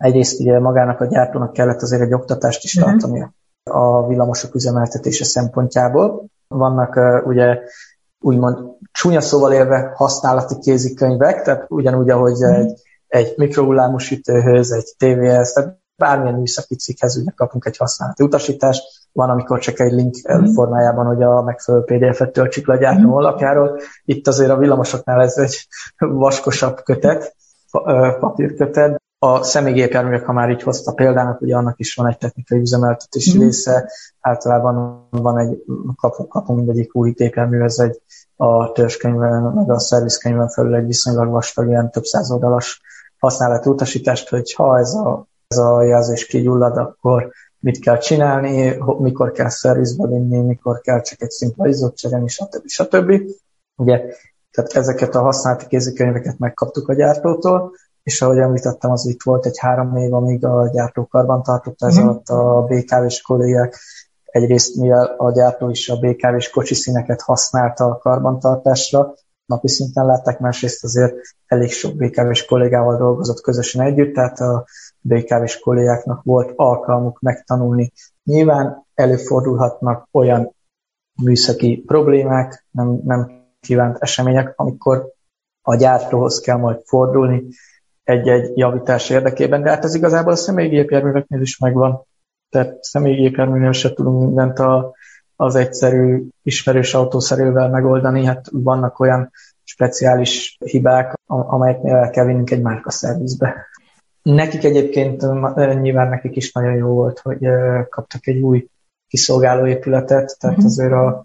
[0.00, 2.90] egyrészt ugye magának a gyártónak kellett azért egy oktatást is uh-huh.
[2.90, 3.32] tartania
[3.64, 6.24] a villamosok üzemeltetése szempontjából.
[6.48, 7.58] Vannak uh, ugye
[8.20, 8.58] úgymond
[8.92, 12.56] csúnya szóval élve használati kézikönyvek, tehát ugyanúgy, ahogy uh-huh.
[12.56, 18.82] egy, egy mikrohullámú sütőhöz, egy tévéhez, tehát bármilyen műszaki cikkhez ugye kapunk egy használati utasítást,
[19.12, 20.44] van, amikor csak egy link mm.
[20.44, 23.10] formájában, hogy a megfelelő PDF-et töltsük le a gyártó mm.
[23.10, 23.80] honlapjáról.
[24.04, 25.66] Itt azért a villamosoknál ez egy
[26.24, 27.36] vaskosabb kötet,
[28.20, 29.02] papírkötet.
[29.22, 33.40] A személygépjárművek, ha már így hozta példának, ugye annak is van egy technikai üzemeltetési mm.
[33.40, 35.62] része, általában van egy,
[35.96, 38.02] kapunk, kapunk mindegyik új gépjárműhez egy
[38.36, 42.80] a törzskönyvben, meg a szervizkönyvben felül egy viszonylag vastag, ilyen több száz oldalas
[43.18, 49.32] használati utasítást, hogy ha ez a ez a jelzés kigyullad, akkor mit kell csinálni, mikor
[49.32, 52.66] kell szervizbe vinni, mikor kell csak egy szimpla izzót cserélni, stb.
[52.66, 53.22] stb.
[53.76, 53.98] Ugye,
[54.50, 59.58] tehát ezeket a használati kézikönyveket megkaptuk a gyártótól, és ahogy említettem, az itt volt egy
[59.58, 62.06] három év, amíg a gyártó karban tartotta, ez mhm.
[62.06, 63.78] alatt a BKV-s kollégák
[64.24, 69.14] egyrészt mivel a gyártó is a BKV-s kocsiszíneket használta a karbantartásra,
[69.46, 71.14] napi szinten látták, másrészt azért
[71.46, 74.64] elég sok BKV-s kollégával dolgozott közösen együtt, tehát a
[75.00, 77.92] BKV-s kollégáknak volt alkalmuk megtanulni.
[78.24, 80.54] Nyilván előfordulhatnak olyan
[81.22, 85.12] műszaki problémák, nem, nem kívánt események, amikor
[85.62, 87.48] a gyártóhoz kell majd fordulni
[88.10, 92.06] egy-egy javítás érdekében, de hát ez igazából a személygépjárműveknél is megvan.
[92.48, 94.92] Tehát személygépjárműnél se tudunk mindent a,
[95.36, 99.30] az egyszerű ismerős autószerűvel megoldani, hát vannak olyan
[99.64, 103.68] speciális hibák, amelyeknél el kell vinnünk egy márkaszervizbe.
[104.22, 105.20] Nekik egyébként
[105.80, 107.46] nyilván nekik is nagyon jó volt, hogy
[107.88, 108.66] kaptak egy új
[109.08, 110.66] kiszolgáló épületet, tehát mm-hmm.
[110.66, 111.24] azért a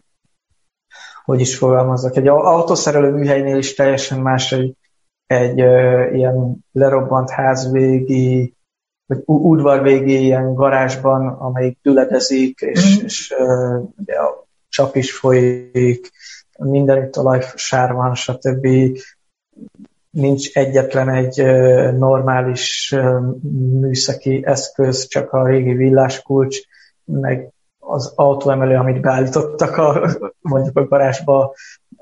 [1.25, 4.75] hogy is fogalmazok, egy autószerelő műhelynél is teljesen más egy,
[5.27, 8.53] egy ö, ilyen lerobbant ház végi,
[9.05, 13.05] vagy udvar végi ilyen garázsban, amelyik düledezik, és, mm.
[13.05, 16.11] és ö, ugye a csap is folyik,
[16.57, 18.67] mindenütt olajsár van, stb
[20.09, 21.43] nincs egyetlen egy
[21.97, 22.95] normális
[23.79, 26.57] műszaki eszköz, csak a régi villáskulcs,
[27.03, 30.09] meg az autóemelő, amit beállítottak a,
[30.41, 31.53] mondjuk a garázsba,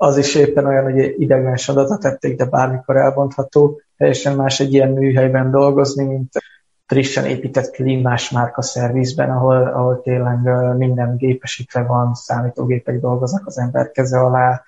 [0.04, 3.80] az is éppen olyan, hogy ideglenes adatot tették, de bármikor elbontható.
[3.96, 6.32] Teljesen más egy ilyen műhelyben dolgozni, mint
[6.86, 10.38] frissen épített klímás márka szervizben, ahol, ahol tényleg
[10.76, 14.62] minden gépesítve van, számítógépek dolgoznak az ember keze alá,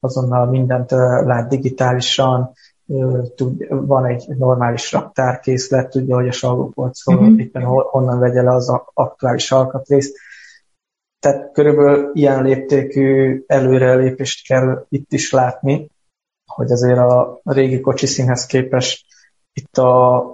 [0.00, 2.52] azonnal mindent lát digitálisan,
[3.34, 7.40] tud, van egy normális raktárkészlet, tudja, hogy a salgópolcról uh-huh.
[7.40, 10.16] éppen honnan vegye le az aktuális alkatrészt.
[11.24, 15.90] Tehát körülbelül ilyen léptékű előrelépést kell itt is látni,
[16.46, 19.06] hogy azért a régi kocsi színhez képest
[19.52, 20.24] itt a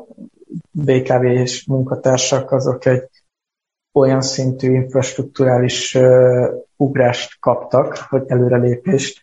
[0.71, 3.09] BKV és munkatársak azok egy
[3.93, 9.21] olyan szintű infrastruktúrális uh, ugrást kaptak, hogy előrelépést,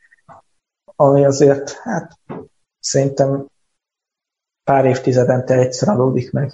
[0.96, 2.20] ami azért hát
[2.80, 3.46] szerintem
[4.64, 6.52] pár évtizedente egyszer adódik meg.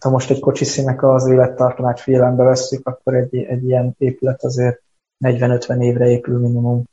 [0.00, 4.82] Ha most egy kocsiszínek az élettartamát figyelembe vesszük, akkor egy, egy ilyen épület azért
[5.24, 6.84] 40-50 évre épül minimum.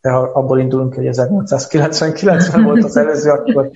[0.00, 3.70] De ha abból indulunk, hogy 1899-ben volt az előző, akkor,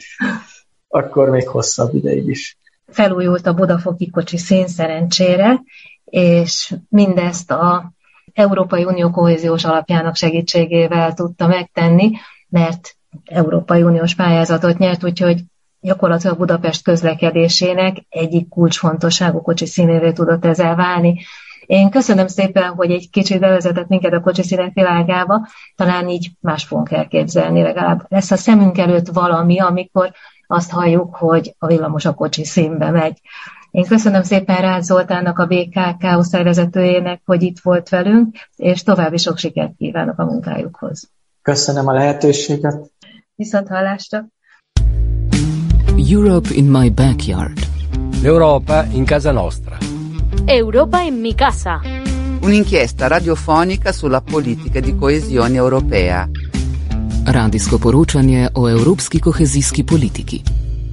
[0.89, 2.59] akkor még hosszabb ideig is.
[2.87, 5.63] Felújult a Bodafoki kocsi szín szerencsére,
[6.05, 7.93] és mindezt a
[8.33, 12.11] Európai Unió kohéziós alapjának segítségével tudta megtenni,
[12.49, 15.43] mert Európai Uniós pályázatot nyert, úgyhogy
[15.81, 21.21] gyakorlatilag Budapest közlekedésének egyik kulcsfontosságú kocsi színévé tudott ezzel válni.
[21.67, 26.65] Én köszönöm szépen, hogy egy kicsit bevezetett minket a kocsi színek világába, talán így más
[26.65, 30.13] fogunk elképzelni, legalább lesz a szemünk előtt valami, amikor
[30.47, 33.21] azt halljuk, hogy a villamos a kocsi színbe megy.
[33.71, 39.39] Én köszönöm szépen Rád Zoltánnak, a BKK osztályvezetőjének, hogy itt volt velünk, és további sok
[39.39, 41.11] sikert kívánok a munkájukhoz.
[41.43, 42.91] Köszönöm a lehetőséget.
[43.35, 44.27] Viszont hallásra.
[45.99, 47.59] Europe in my backyard.
[48.21, 49.79] L'Europa in casa nostra.
[50.45, 51.81] Europa in mi casa.
[52.41, 56.29] Un'inchiesta radiofonica sulla politica di coesione europea.
[57.25, 60.43] Radijsko poročanje o evropski kohezijski politiki.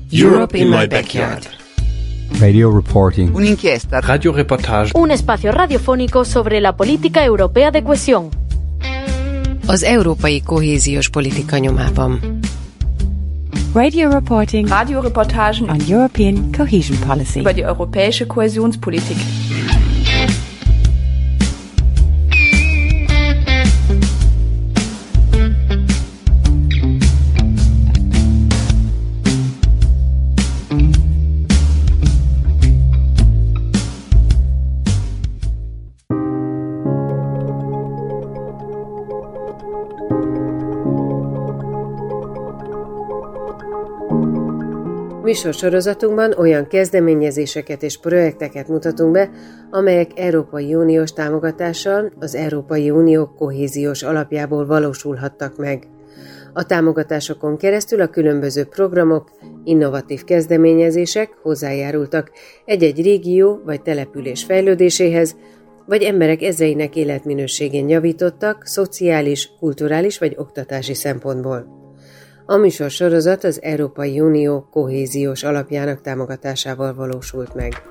[0.09, 1.49] Europe in my backyard.
[2.39, 3.35] Radio reporting.
[3.35, 4.91] Un'inchiesta Radioreportage.
[4.95, 8.29] Un espacio radiofónico sobre la política europea de cohesión.
[9.65, 12.39] Az európai kohéziós politika nyomában.
[13.75, 17.39] Radio reporting Radioreportagen on European cohesion policy.
[17.39, 19.17] über die europäische Kohäsionspolitik.
[45.33, 49.29] Műsorsorozatunkban olyan kezdeményezéseket és projekteket mutatunk be,
[49.71, 55.87] amelyek Európai Uniós támogatással az Európai Unió kohéziós alapjából valósulhattak meg.
[56.53, 59.31] A támogatásokon keresztül a különböző programok,
[59.63, 62.31] innovatív kezdeményezések hozzájárultak
[62.65, 65.35] egy-egy régió vagy település fejlődéséhez,
[65.85, 71.82] vagy emberek ezeinek életminőségén javítottak szociális, kulturális vagy oktatási szempontból.
[72.45, 77.83] A műsor sorozat az Európai Unió kohéziós alapjának támogatásával valósult meg.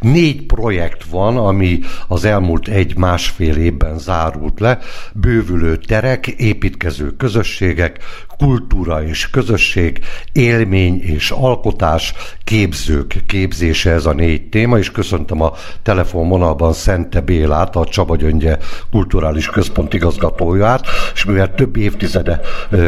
[0.00, 4.78] Négy projekt van, ami az elmúlt egy-másfél évben zárult le.
[5.12, 7.98] Bővülő terek, építkező közösségek,
[8.38, 10.00] kultúra és közösség,
[10.32, 17.76] élmény és alkotás, képzők képzése ez a négy téma, és köszöntöm a telefonvonalban Szente Bélát,
[17.76, 18.58] a Csaba Gyöngye
[18.90, 22.40] Kulturális Központ igazgatóját, és mivel több évtizede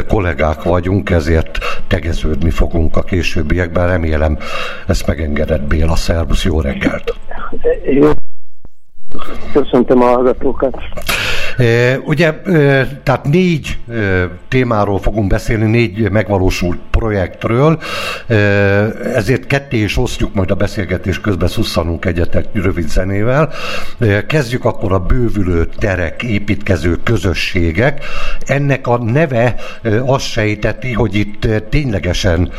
[0.09, 3.89] kollégák vagyunk, ezért tegeződni fogunk a későbbiekben.
[3.89, 4.39] Remélem
[4.87, 5.97] ezt megengedett Béla.
[5.97, 7.00] Szervusz, jó reggelt!
[7.85, 8.11] Jó.
[9.53, 10.77] Köszöntöm a hallgatókat.
[12.05, 12.35] Ugye,
[13.03, 13.79] tehát négy
[14.49, 17.81] témáról fogunk beszélni, négy megvalósult projektről,
[19.15, 23.53] ezért ketté is osztjuk majd a beszélgetés közben, szusszanunk egyet egy rövid zenével.
[24.27, 28.05] Kezdjük akkor a bővülő terek, építkező közösségek.
[28.47, 29.55] Ennek a neve
[30.07, 32.51] azt sejteti, hogy itt ténylegesen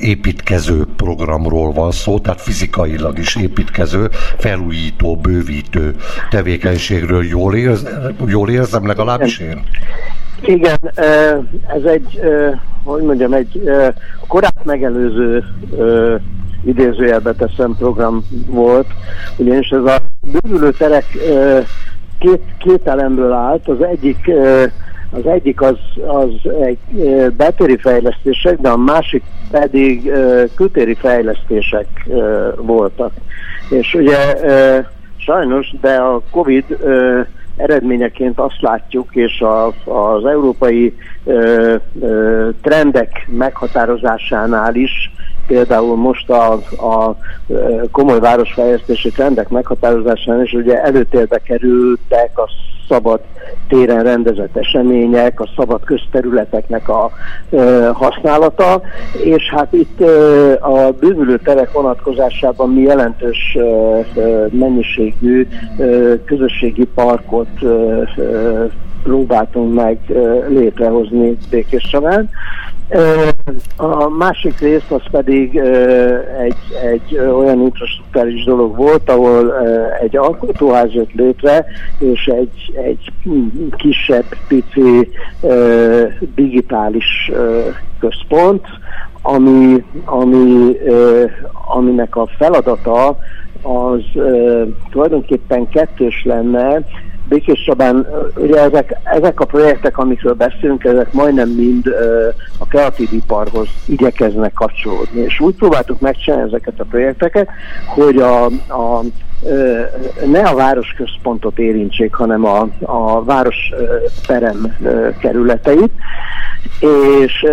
[0.00, 5.94] építkező programról van szó, tehát fizikailag is építkező, felújító, bővítő
[6.30, 7.86] tevékenységről jól, érz,
[8.28, 9.62] jól érzem, legalábbis én.
[10.42, 10.78] Igen,
[11.66, 12.20] ez egy,
[12.84, 13.62] hogy mondjam, egy
[14.26, 15.44] korát megelőző
[16.64, 18.86] idézőjelbe teszem program volt,
[19.36, 19.96] ugyanis ez a
[20.32, 21.04] bővülő terek
[22.18, 24.30] két, két elemből állt, az egyik
[25.10, 26.78] az egyik az, az egy
[27.36, 30.12] betéri fejlesztések, de a másik pedig
[30.54, 32.08] kültéri fejlesztések
[32.56, 33.12] voltak.
[33.70, 34.16] És ugye
[35.16, 36.64] sajnos, de a Covid
[37.56, 45.10] eredményeként azt látjuk, és a, az európai ö, ö, trendek meghatározásánál is,
[45.46, 47.16] például most a, a
[47.90, 52.48] komoly városfejlesztési trendek meghatározásánál is ugye előtérbe kerültek a
[52.88, 53.20] szabad
[53.68, 57.10] téren rendezett események, a szabad közterületeknek a
[57.50, 58.82] ö, használata,
[59.24, 64.00] és hát itt ö, a bővülő terek vonatkozásában mi jelentős ö,
[64.50, 65.46] mennyiségű
[65.78, 68.02] ö, közösségi parkot ö,
[69.02, 69.98] próbáltunk meg
[70.48, 72.30] létrehozni Békés Csabán.
[73.76, 75.56] A másik rész az pedig
[76.38, 76.56] egy,
[76.92, 79.54] egy olyan infrastruktúrális dolog volt, ahol
[80.00, 81.66] egy alkotóház jött létre,
[81.98, 83.12] és egy, egy
[83.76, 85.08] kisebb, pici
[86.34, 87.30] digitális
[87.98, 88.66] központ,
[89.22, 90.76] ami, ami,
[91.68, 93.18] aminek a feladata
[93.62, 94.02] az
[94.90, 96.84] tulajdonképpen kettős lenne,
[97.28, 98.06] Békés Csabán,
[98.36, 101.86] ugye ezek, ezek a projektek, amikről beszélünk, ezek majdnem mind
[102.58, 105.20] a kreatív iparhoz igyekeznek kapcsolódni.
[105.20, 107.48] És úgy próbáltuk megcsinálni ezeket a projekteket,
[107.86, 109.02] hogy a, a
[110.26, 113.72] ne a városközpontot érintsék, hanem a, a város
[114.26, 114.76] perem
[115.20, 115.92] kerületeit,
[117.24, 117.46] és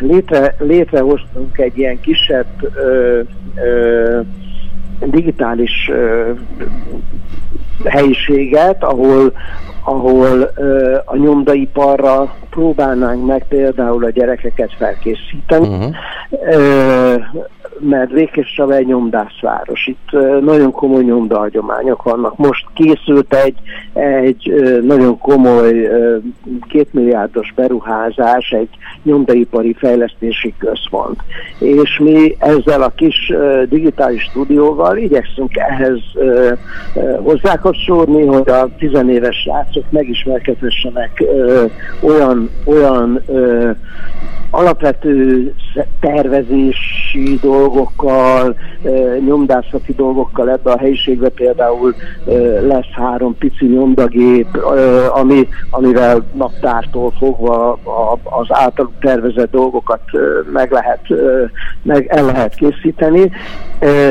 [0.00, 2.46] létre, létrehoztunk egy ilyen kisebb
[5.00, 5.90] digitális
[7.84, 9.32] helyiséget, ahol,
[9.84, 10.42] ahol
[11.04, 15.66] a nyomdaiparra próbálnánk meg például a gyerekeket felkészíteni.
[15.66, 15.94] Uh-huh
[17.78, 19.86] mert Vékés Csaba egy nyomdászváros.
[19.86, 20.10] Itt
[20.40, 22.36] nagyon komoly nyomdahagyományok vannak.
[22.36, 23.56] Most készült egy,
[23.92, 25.88] egy nagyon komoly
[26.68, 28.68] kétmilliárdos beruházás, egy
[29.02, 31.20] nyomdaipari fejlesztési központ.
[31.58, 33.32] És mi ezzel a kis
[33.68, 36.00] digitális stúdióval igyekszünk ehhez
[37.22, 41.22] hozzákapcsolódni, hogy a tizenéves srácok megismerkedhessenek
[42.02, 43.22] olyan, olyan
[44.54, 45.52] alapvető
[46.00, 48.56] tervezési dolgokkal,
[49.26, 51.94] nyomdászati dolgokkal ebbe a helyiségbe például
[52.66, 54.48] lesz három pici nyomdagép,
[55.14, 57.78] ami, amivel naptártól fogva
[58.22, 60.02] az általuk tervezett dolgokat
[60.52, 61.00] meg lehet,
[61.82, 63.30] meg el lehet készíteni.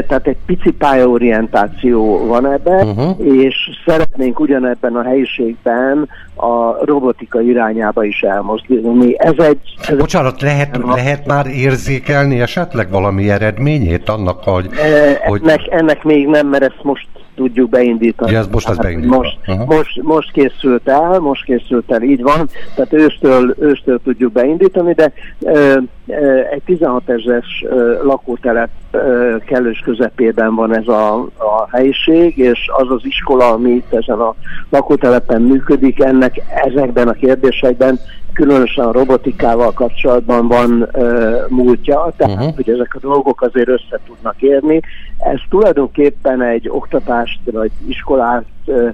[0.07, 3.25] Tehát egy pici pályaorientáció van ebben, uh-huh.
[3.25, 9.15] és szeretnénk ugyanebben a helyiségben a robotika irányába is elmozdulni.
[9.17, 9.59] Ez egy...
[9.87, 14.65] Ez Bocsánat, lehet, lehet már érzékelni esetleg valami eredményét annak, hogy...
[14.65, 15.41] E, hogy...
[15.43, 18.31] Ennek, ennek még nem, mert ezt most tudjuk beindítani.
[18.31, 19.15] Ja, ez most ez beindítva.
[19.15, 19.67] Most, uh-huh.
[19.67, 25.13] most, most készült el, most készült el, így van, tehát őstől, őstől tudjuk beindítani, de
[25.39, 25.77] ö,
[26.07, 27.65] ö, egy 16 ezeres
[28.03, 33.93] lakótelep ö, kellős közepében van ez a, a helyiség, és az az iskola, ami itt
[33.93, 34.35] ezen a
[34.69, 37.99] lakótelepen működik, ennek ezekben a kérdésekben
[38.33, 42.55] különösen a robotikával kapcsolatban van uh, múltja, tehát uh-huh.
[42.55, 44.79] hogy ezek a dolgok azért össze tudnak érni.
[45.17, 48.89] Ez tulajdonképpen egy oktatást vagy iskolát uh,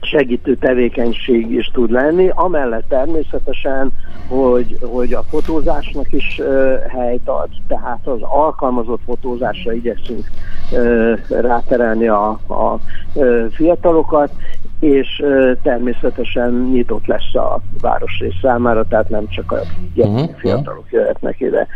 [0.00, 3.90] segítő tevékenység is tud lenni, amellett természetesen,
[4.28, 10.24] hogy, hogy a fotózásnak is uh, helyt ad, tehát az alkalmazott fotózásra igyekszünk
[10.70, 12.78] uh, ráterelni a, a
[13.12, 14.32] uh, fiatalokat,
[14.80, 15.22] és
[15.62, 19.58] természetesen nyitott lesz a városrész számára, tehát nem csak a
[19.94, 20.30] uh-huh.
[20.36, 21.66] fiatalok jöhetnek ide.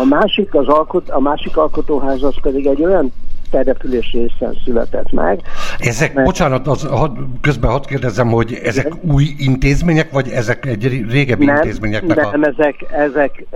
[0.00, 3.12] A másik, az alkot, a másik alkotóház az pedig egy olyan
[3.52, 5.40] település részen született meg.
[5.78, 6.26] Ezek, mert...
[6.26, 7.10] bocsánat, az, had,
[7.40, 9.14] közben hadd kérdezem, hogy ezek Igen?
[9.14, 12.46] új intézmények, vagy ezek egy régebbi nem, intézményeknek nem, a...
[12.46, 13.46] ezek, ezek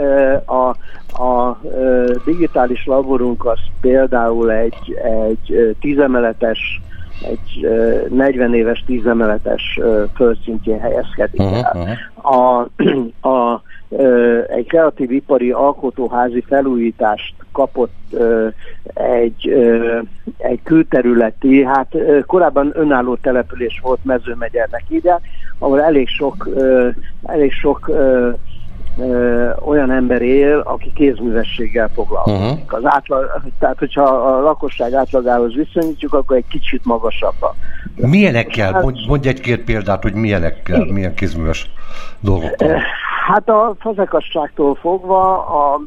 [0.47, 0.69] a,
[1.23, 1.61] a
[2.25, 6.81] digitális laborunk az például egy, egy tízemeletes
[7.23, 7.69] egy
[8.09, 9.81] 40 éves tízemeletes
[10.14, 11.73] földszintjén helyezkedik el.
[11.75, 12.37] Uh-huh.
[12.37, 12.69] A,
[13.29, 13.62] a,
[14.49, 18.17] egy kreatív ipari alkotóházi felújítást kapott
[18.95, 19.49] egy,
[20.37, 21.97] egy külterületi, hát
[22.27, 25.21] korábban önálló település volt Mezőmegyernek ide,
[25.59, 26.49] ahol elég sok,
[27.23, 27.91] elég sok
[28.99, 32.41] ö, olyan ember él, aki kézművességgel foglalkozik.
[32.41, 32.59] Uh-huh.
[32.67, 37.35] Az átlag, tehát, hogyha a lakosság átlagához viszonyítjuk, akkor egy kicsit magasabb.
[37.95, 38.73] Milyenekkel?
[38.73, 41.71] Hát, mondj, mondj egy-két példát, hogy milyenekkel, milyen kézműves
[42.21, 42.83] dolgokkal.
[43.27, 45.81] Hát a fazekasságtól fogva a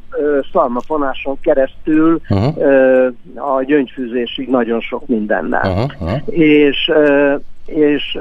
[0.52, 2.58] szalmafonáson keresztül uh-huh.
[2.58, 5.72] ö, a gyöngyfűzésig nagyon sok mindennel.
[5.72, 6.22] Uh-huh.
[6.26, 7.36] És, ö,
[7.66, 8.18] és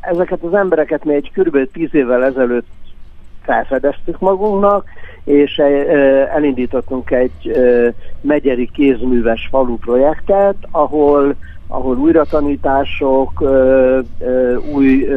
[0.00, 1.70] ezeket az embereket mi egy kb.
[1.72, 2.66] 10 évvel ezelőtt
[3.46, 4.84] felfedeztük magunknak,
[5.24, 5.58] és
[6.34, 7.56] elindítottunk egy
[8.20, 11.34] megyeri kézműves falu projektet, ahol,
[11.66, 13.44] ahol újratanítások,
[14.74, 15.08] új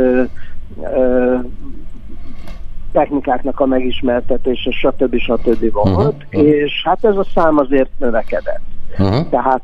[2.92, 5.18] technikáknak a megismertetése, stb.
[5.18, 5.72] stb.
[5.72, 6.48] volt, uh-huh.
[6.48, 8.62] és hát ez a szám azért növekedett.
[8.98, 9.30] Uh-huh.
[9.30, 9.64] Tehát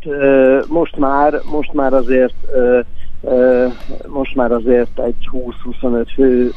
[0.68, 2.36] most már, most már azért
[4.08, 5.30] most már azért egy
[5.82, 6.52] 20-25 fő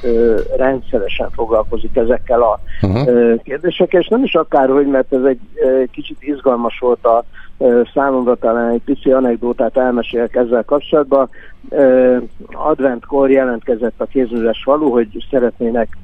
[0.57, 3.43] rendszeresen foglalkozik ezekkel a uh-huh.
[3.43, 5.41] kérdésekkel, és nem is akárhogy, mert ez egy
[5.91, 7.25] kicsit izgalmas volt a
[7.95, 11.29] számomra talán egy pici anekdótát elmesélek ezzel kapcsolatban.
[12.53, 15.97] Adventkor jelentkezett a kézműves falu, hogy szeretnének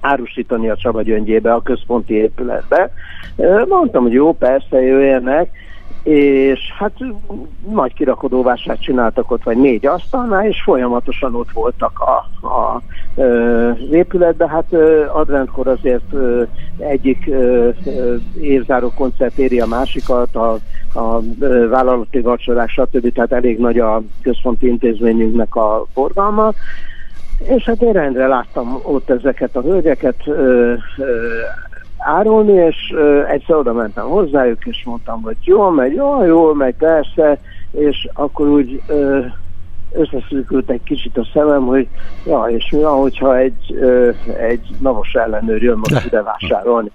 [0.00, 2.90] árusítani a Csaba gyöngyébe, a központi épületbe.
[3.68, 5.50] Mondtam, hogy jó, persze, jöjjenek,
[6.02, 6.92] és hát
[7.70, 12.82] nagy kirakodóvását csináltak ott, vagy négy asztalnál, és folyamatosan ott voltak a, a,
[13.22, 14.48] az épületben.
[14.48, 14.72] Hát
[15.12, 16.14] adventkor azért
[16.78, 17.30] egyik
[18.40, 20.58] évzáró koncert éri a másikat, a,
[20.94, 21.20] a
[21.68, 23.12] vállalati vacsorák, stb.
[23.12, 26.52] Tehát elég nagy a központi intézményünknek a forgalma.
[27.38, 30.16] És hát én rendre láttam ott ezeket a hölgyeket,
[32.08, 32.94] árulni, és
[33.28, 37.38] egyszer oda mentem hozzájuk, és mondtam, hogy jól megy, jól, jól megy, persze,
[37.70, 38.82] és akkor úgy
[39.92, 41.88] összeszűkült egy kicsit a szemem, hogy
[42.26, 46.90] ja, és mi van, hogyha egy, uh, egy navos ellenőr jön most ide vásárolni.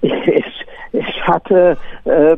[0.40, 0.46] és,
[0.90, 1.48] És hát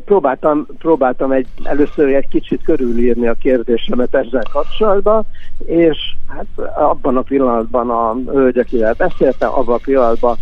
[0.05, 5.23] próbáltam, próbáltam egy, először egy kicsit körülírni a kérdésemet ezzel kapcsolatban,
[5.65, 10.37] és hát abban a pillanatban a hölgy, akivel beszéltem, abban a pillanatban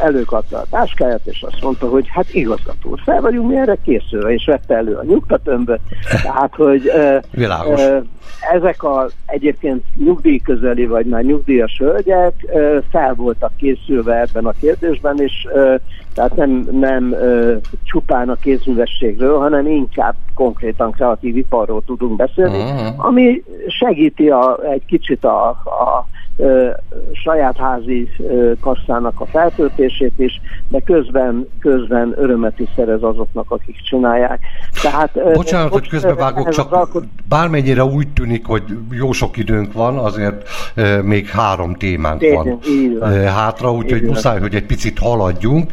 [0.00, 4.44] előkapta a táskáját, és azt mondta, hogy hát igazgató, fel vagyunk mi erre készülve, és
[4.44, 5.80] vette elő a nyugtatömböt.
[6.22, 6.90] Tehát, hogy
[7.30, 7.80] Világos.
[8.52, 12.34] ezek a egyébként nyugdíjközeli, vagy már nyugdíjas hölgyek
[12.90, 15.46] fel voltak készülve ebben a kérdésben, és
[16.14, 17.14] tehát nem, nem
[17.84, 23.06] csupán a kézművességről, hanem inkább konkrétan kreatív iparról tudunk beszélni, uh-huh.
[23.06, 26.06] ami segíti a, egy kicsit a, a
[27.12, 28.08] saját házi
[28.60, 34.40] kasszának a feltöltését is, de közben, közben örömet is szerez azoknak, akik csinálják.
[34.82, 37.04] Tehát, Bocsánat, hogy közbevágok, csak alkot...
[37.28, 40.48] bármennyire úgy tűnik, hogy jó sok időnk van, azért
[41.02, 42.60] még három témánk Én, van
[43.26, 45.70] hátra, úgyhogy muszáj, hogy egy picit haladjunk.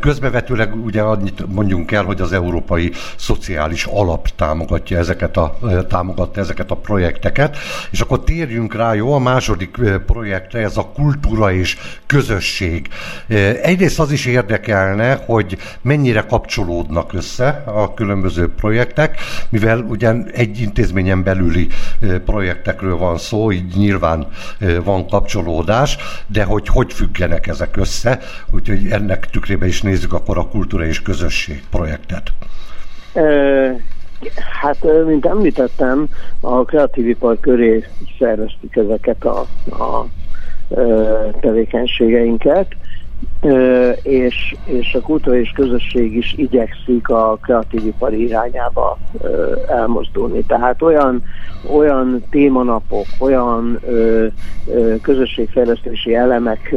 [0.00, 5.56] Közbevetőleg ugye annyit mondjunk el, hogy az Európai Szociális Alap támogatja ezeket a,
[5.88, 7.56] támogatta ezeket a projekteket,
[7.90, 9.73] és akkor térjünk rá, jó, a második
[10.06, 12.88] projektre, ez a kultúra és közösség.
[13.62, 19.18] Egyrészt az is érdekelne, hogy mennyire kapcsolódnak össze a különböző projektek,
[19.48, 21.68] mivel ugyan egy intézményen belüli
[22.24, 24.26] projektekről van szó, így nyilván
[24.84, 25.96] van kapcsolódás,
[26.26, 28.20] de hogy hogy függenek ezek össze,
[28.50, 32.32] úgyhogy ennek tükrében is nézzük akkor a kultúra és közösség projektet.
[34.34, 36.08] Hát, mint említettem,
[36.40, 37.84] a kreatív ipar köré
[38.18, 40.06] szerveztük ezeket a, a
[41.40, 42.68] tevékenységeinket,
[44.02, 48.98] és, és a és közösség is igyekszik a kreatív ipar irányába
[49.68, 50.42] elmozdulni.
[50.42, 51.22] Tehát olyan,
[51.74, 53.80] olyan témanapok, olyan
[55.02, 56.74] közösségfejlesztési elemek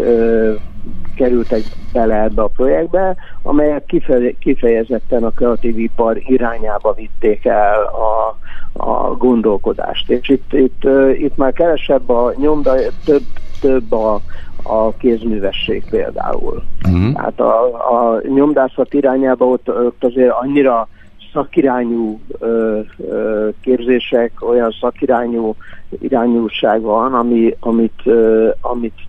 [1.15, 1.61] kerültek
[1.93, 3.93] bele ebbe a projektbe, amelyek
[4.39, 8.37] kifejezetten a kreatív ipar irányába vitték el a,
[8.83, 10.09] a gondolkodást.
[10.09, 10.83] És itt, itt,
[11.17, 12.75] itt már kevesebb a nyomda,
[13.05, 13.23] több,
[13.61, 14.21] több a,
[14.63, 16.63] a kézművesség például.
[16.85, 17.15] Uh-huh.
[17.15, 20.87] Hát a, a nyomdászat irányába ott, ott azért annyira
[21.33, 25.55] szakirányú ö, ö, képzések, olyan szakirányú
[25.99, 28.99] irányúság van, ami, amit, ö, amit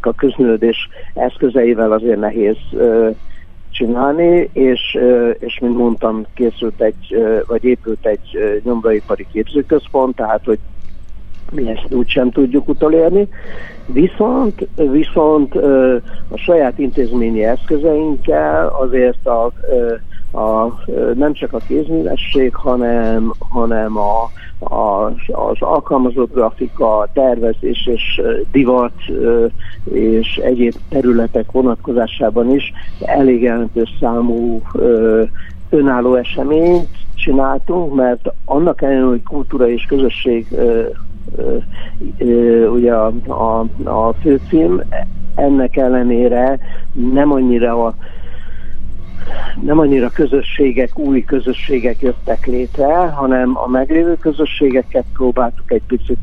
[0.00, 3.10] a közművődés eszközeivel azért nehéz ö,
[3.70, 4.98] csinálni, és,
[5.38, 10.58] és mint mondtam, készült egy, vagy épült egy nyomdaipari képzőközpont, tehát hogy
[11.50, 13.28] mi ezt úgy sem tudjuk utolérni,
[13.86, 15.54] viszont, viszont
[16.28, 19.52] a saját intézményi eszközeinkkel azért a,
[20.38, 20.74] a,
[21.14, 24.30] nem csak a kézművesség, hanem, hanem a,
[24.74, 28.20] a, az alkalmazott grafika, tervezés és
[28.52, 28.92] divat
[29.92, 34.62] és egyéb területek vonatkozásában is elég jelentős számú
[35.70, 40.46] önálló eseményt csináltunk, mert annak ellenére, hogy kultúra és közösség
[42.72, 44.82] ugye a, a, a főcím,
[45.34, 46.58] ennek ellenére
[46.92, 47.94] nem annyira a
[49.62, 56.18] nem annyira közösségek, új közösségek jöttek létre, hanem a meglévő közösségeket próbáltuk egy picit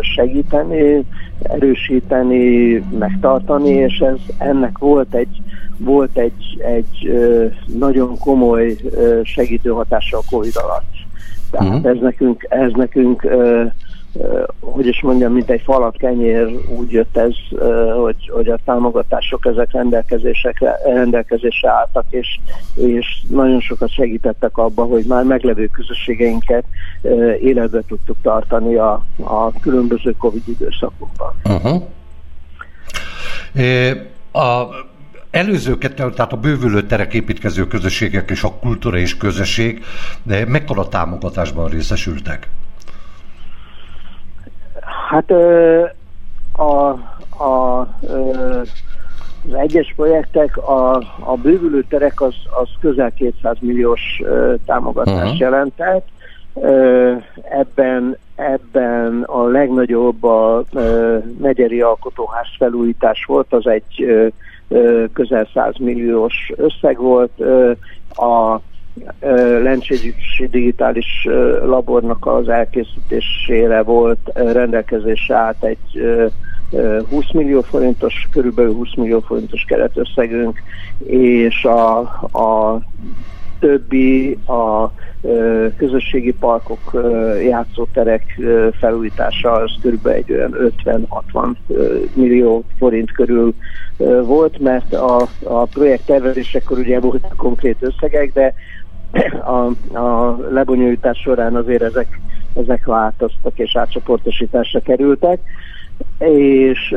[0.00, 1.04] segíteni,
[1.42, 5.42] erősíteni, megtartani, és ez ennek volt egy,
[5.78, 7.12] volt egy, egy
[7.78, 8.76] nagyon komoly
[9.22, 10.90] segítő hatása a Covid alatt.
[11.50, 11.90] Tehát uh-huh.
[11.90, 13.26] ez nekünk, ez nekünk
[14.60, 16.48] hogy is mondjam, mint egy falat kenyér
[16.78, 17.34] úgy jött ez,
[18.02, 22.40] hogy, hogy a támogatások ezek rendelkezésekre, rendelkezésre álltak, és,
[22.74, 26.64] és nagyon sokat segítettek abba, hogy már meglevő közösségeinket
[27.40, 31.32] életbe tudtuk tartani a, a különböző Covid időszakokban.
[31.44, 31.82] Uh-huh.
[34.32, 34.68] A
[35.30, 39.84] előzőket, tehát a bővülő terek építkező közösségek és a kultúra és közösség
[40.46, 42.48] mekkora támogatásban részesültek?
[45.12, 45.30] Hát
[46.52, 46.88] a,
[47.44, 47.80] a,
[49.44, 54.22] az egyes projektek, a, a bővülő terek az, az közel 200 milliós
[54.66, 55.38] támogatást uh-huh.
[55.38, 56.08] jelentett.
[57.50, 60.64] Ebben, ebben a legnagyobb a
[61.38, 64.06] megyeri alkotóház felújítás volt, az egy
[65.12, 67.40] közel 100 milliós összeg volt.
[68.14, 68.60] A
[69.62, 71.28] Lencségyüksi Digitális
[71.64, 76.02] Labornak az elkészítésére volt rendelkezésre állt egy
[77.10, 80.62] 20 millió forintos, körülbelül 20 millió forintos keretösszegünk,
[81.06, 81.98] és a,
[82.38, 82.80] a
[83.58, 84.92] többi a
[85.76, 86.90] közösségi parkok,
[87.42, 88.40] játszóterek
[88.78, 90.06] felújítása az kb.
[90.06, 91.54] egy olyan 50-60
[92.14, 93.54] millió forint körül
[94.24, 98.54] volt, mert a, a projekt tervezésekor ugye voltak konkrét összegek, de
[99.44, 102.20] a, a lebonyolítás során azért ezek,
[102.54, 105.40] ezek változtak és átcsoportosításra kerültek
[106.18, 106.94] és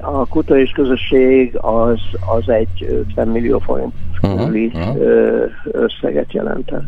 [0.00, 2.00] a kuta és közösség az,
[2.36, 4.96] az egy 50 millió forint körüli uh-huh.
[5.62, 6.84] összeget jelentett.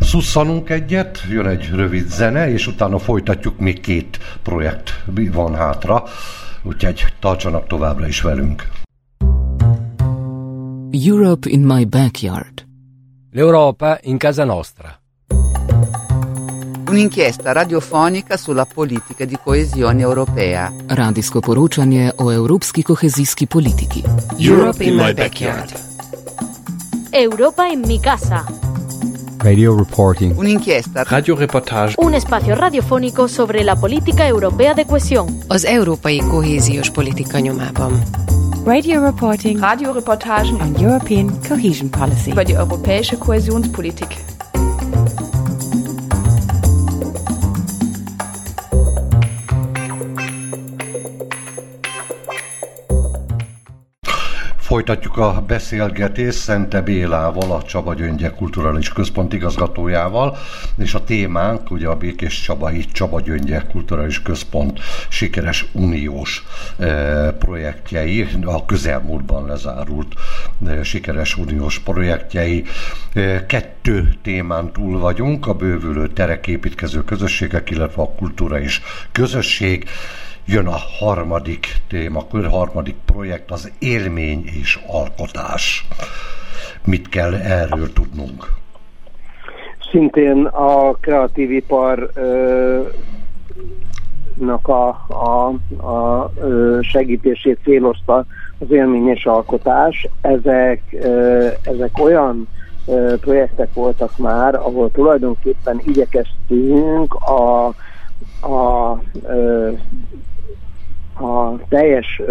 [0.00, 6.02] Szusszanunk egyet, jön egy rövid zene, és utána folytatjuk, még két projekt van hátra,
[6.62, 8.68] úgyhogy tartsanak továbbra is velünk.
[11.06, 12.69] Europe in my backyard.
[13.32, 14.98] L'Europa in casa nostra.
[16.88, 20.72] Un'inchiesta radiofonica sulla politica di coesione europea.
[20.88, 24.02] Radijsko poročanje o evropski kohezijski politiki.
[24.36, 25.70] Europe in my backyard.
[27.10, 28.44] Europa en mi casa.
[29.38, 30.36] Radio reporting.
[30.36, 31.04] Un'inchiesta.
[31.04, 31.94] Radioreportage.
[31.98, 35.28] Un espacio radiofónico sobre la política europea de cohesión.
[35.48, 38.02] Az európai kohéziós politika nyomában.
[38.66, 39.58] Radio reporting.
[39.58, 42.30] Radioreportagen on European Cohesion Policy.
[42.30, 44.08] über die europäische Kohäsionspolitik.
[54.80, 60.36] Folytatjuk a beszélgetést Szente Bélával, a Csaba Gyöngye Kulturális Központ igazgatójával,
[60.78, 66.44] és a témánk ugye a Békés Csabai Csaba Gyöngye Kulturális Központ sikeres uniós
[66.78, 70.14] eh, projektjei, a közelmúltban lezárult
[70.66, 72.64] eh, sikeres uniós projektjei.
[73.12, 78.80] Eh, kettő témán túl vagyunk, a bővülő tereképítkező közösségek, illetve a kultúra és
[79.12, 79.88] közösség
[80.46, 85.86] jön a harmadik témakör, harmadik projekt, az élmény és alkotás.
[86.84, 88.46] Mit kell erről tudnunk?
[89.90, 92.10] Szintén a kreatív ipar
[94.62, 94.72] a,
[95.08, 95.48] a,
[95.86, 96.30] a
[96.80, 98.26] segítését célozta
[98.58, 100.08] az élmény és alkotás.
[100.20, 100.82] Ezek,
[101.62, 102.48] ezek olyan
[103.20, 107.74] projektek voltak már, ahol tulajdonképpen igyekeztünk a,
[108.40, 108.90] a
[111.22, 112.22] a teljes,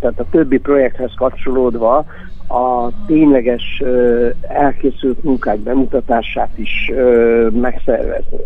[0.00, 2.04] tehát a többi projekthez kapcsolódva
[2.48, 3.82] a tényleges
[4.48, 6.92] elkészült munkák bemutatását is
[7.52, 8.38] megszervezni.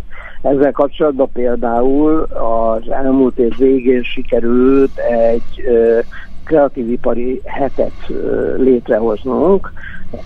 [0.42, 5.68] Ezzel kapcsolatban például az elmúlt év végén sikerült egy
[6.44, 8.12] kreatív ipari hetet
[8.56, 9.72] létrehoznunk,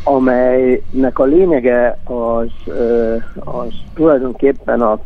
[0.04, 2.74] amelynek a lényege az,
[3.34, 4.98] az tulajdonképpen a,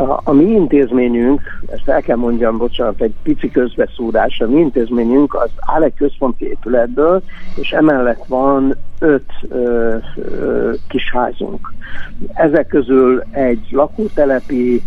[0.00, 5.34] a, a mi intézményünk, ezt el kell mondjam, bocsánat, egy pici közbeszúrás, a mi intézményünk
[5.34, 7.22] az áll egy központi épületből,
[7.54, 11.72] és emellett van öt ö, ö, kis házunk.
[12.32, 14.82] Ezek közül egy lakótelepi,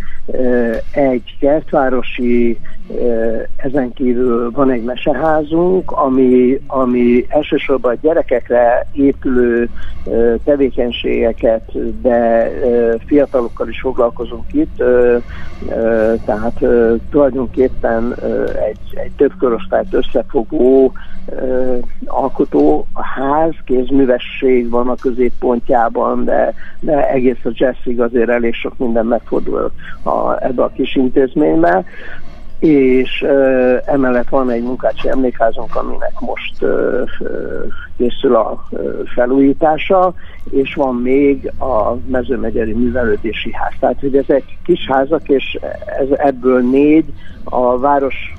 [0.92, 2.60] egy kertvárosi,
[3.56, 9.70] ezen kívül van egy meseházunk, ami, ami elsősorban a gyerekekre épülő
[10.44, 11.72] tevékenységeket,
[12.02, 12.50] de
[13.06, 14.84] fiatalokkal is foglalkozunk itt,
[16.26, 16.66] tehát
[17.10, 18.16] tulajdonképpen
[18.70, 20.92] egy, egy több korosztályt összefogó
[22.06, 28.78] alkotó ház, kézmű művesség van a középpontjában, de, de egész a jazzig azért elég sok
[28.78, 29.72] minden megfordul
[30.04, 30.10] a,
[30.40, 31.86] ebbe a kis intézménybe
[32.64, 37.10] és uh, emellett van egy munkácsi emlékházunk, aminek most uh,
[37.98, 38.80] készül a uh,
[39.16, 40.14] felújítása,
[40.50, 43.74] és van még a mezőmegyeri művelődési ház.
[43.80, 45.60] Tehát, hogy ezek kis házak, és
[46.00, 47.06] ez, ebből négy
[47.44, 48.34] a város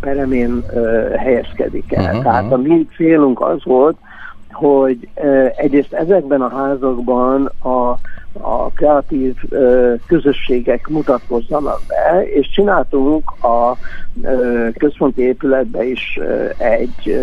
[0.00, 2.04] peremén uh, helyezkedik el.
[2.04, 2.22] Uh-huh.
[2.22, 3.96] Tehát a mi célunk az volt,
[4.52, 5.08] hogy
[5.56, 7.94] egyrészt ezekben a házakban a,
[8.40, 9.34] a kreatív
[10.06, 13.76] közösségek mutatkozzanak be, és csináltunk a
[14.78, 16.18] központi épületbe is
[16.56, 17.18] egy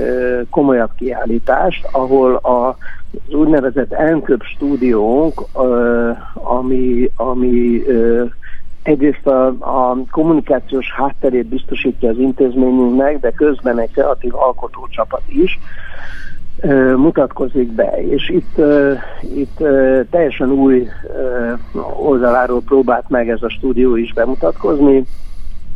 [0.49, 2.78] komolyabb kiállítást, ahol a,
[3.28, 5.41] az úgynevezett Enköp stúdiónk,
[6.34, 7.82] ami, ami
[8.84, 15.59] egyrészt a, a kommunikációs hátterét biztosítja az intézményünknek, de közben egy kreatív alkotócsapat is,
[16.95, 18.62] mutatkozik be, és itt,
[19.36, 19.57] itt
[20.09, 20.88] teljesen új
[21.99, 25.03] oldaláról próbált meg ez a stúdió is bemutatkozni,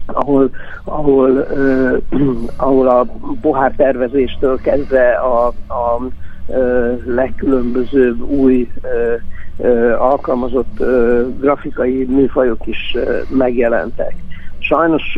[0.05, 0.49] ahol,
[0.83, 1.47] ahol,
[2.57, 3.05] ahol a
[3.41, 6.07] pohár tervezéstől kezdve a, a
[7.05, 8.71] legkülönbözőbb új
[9.97, 10.83] alkalmazott
[11.39, 12.95] grafikai műfajok is
[13.29, 14.15] megjelentek.
[14.68, 15.18] Sajnos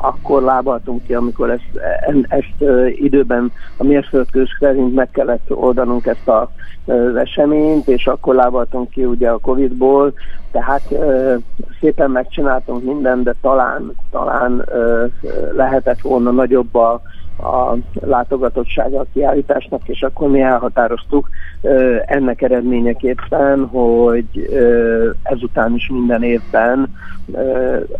[0.00, 1.70] akkor lábaltunk ki, amikor ezt,
[2.28, 6.50] ezt időben a mérföldkő szerint meg kellett oldanunk ezt a,
[6.84, 10.14] az eseményt, és akkor lábaltunk ki ugye a Covid-ból,
[10.50, 10.82] tehát
[11.80, 14.68] szépen megcsináltunk mindent, de talán, talán
[15.52, 17.02] lehetett volna nagyobb a,
[17.38, 21.28] a látogatottsága a kiállításnak, és akkor mi elhatároztuk
[22.06, 24.26] ennek eredményeképpen, hogy
[25.22, 26.94] ezután is minden évben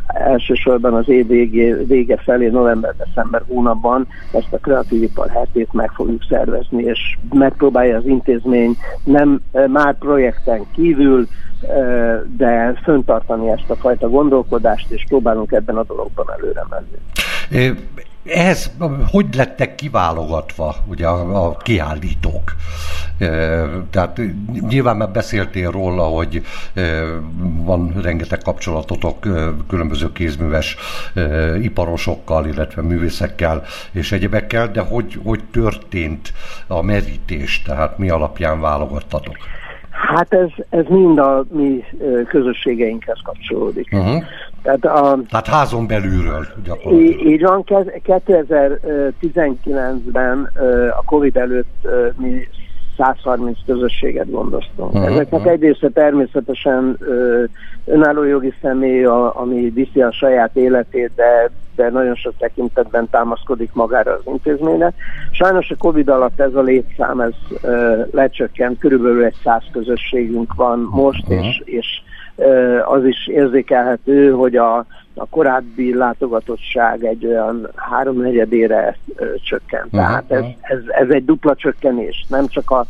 [0.07, 6.23] elsősorban az év vége, vége felé, november-december hónapban ezt a kreatív ipar hetét meg fogjuk
[6.29, 11.27] szervezni, és megpróbálja az intézmény nem már projekten kívül,
[12.37, 16.99] de föntartani ezt a fajta gondolkodást, és próbálunk ebben a dologban előre menni.
[18.29, 18.71] Ehhez
[19.11, 22.55] hogy lettek kiválogatva ugye a, a kiállítók?
[23.91, 24.21] Tehát
[24.69, 26.43] nyilván már beszéltél róla, hogy
[27.65, 29.27] van rengeteg kapcsolatotok
[29.69, 30.77] különböző kézműves
[31.63, 33.63] iparosokkal, illetve művészekkel
[33.93, 36.33] és egyebekkel, de hogy, hogy történt
[36.67, 39.37] a merítés, tehát mi alapján válogattatok?
[39.91, 41.85] Hát ez, ez mind a mi
[42.29, 43.89] közösségeinkhez kapcsolódik.
[43.93, 44.23] Uh-huh.
[44.63, 47.27] Tehát, a, Tehát házon belülről gyakorlatilag.
[47.27, 50.51] Így van, 2019-ben
[50.99, 52.49] a Covid előtt mi
[52.97, 54.93] 130 közösséget gondoztunk.
[54.93, 55.11] Uh-huh.
[55.11, 56.99] Ezeknek egy része természetesen
[57.85, 63.71] önálló jogi személy, a, ami viszi a saját életét, de, de nagyon sok tekintetben támaszkodik
[63.73, 64.93] magára az intézményre.
[65.31, 67.35] Sajnos a Covid alatt ez a létszám ez
[68.11, 71.47] lecsökkent, körülbelül egy száz közösségünk van most, uh-huh.
[71.47, 71.87] és, és
[72.85, 74.77] az is érzékelhető, hogy a,
[75.15, 78.97] a korábbi látogatottság egy olyan háromnegyedére
[79.43, 79.85] csökkent.
[79.85, 80.01] Uh-huh.
[80.01, 82.87] Tehát ez, ez, ez egy dupla csökkenés, nem csak a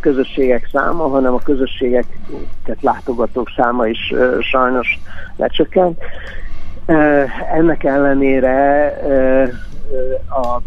[0.00, 4.98] közösségek száma, hanem a közösségeket látogatók száma is sajnos
[5.36, 5.98] lecsökkent.
[7.52, 8.86] Ennek ellenére
[10.28, 10.60] a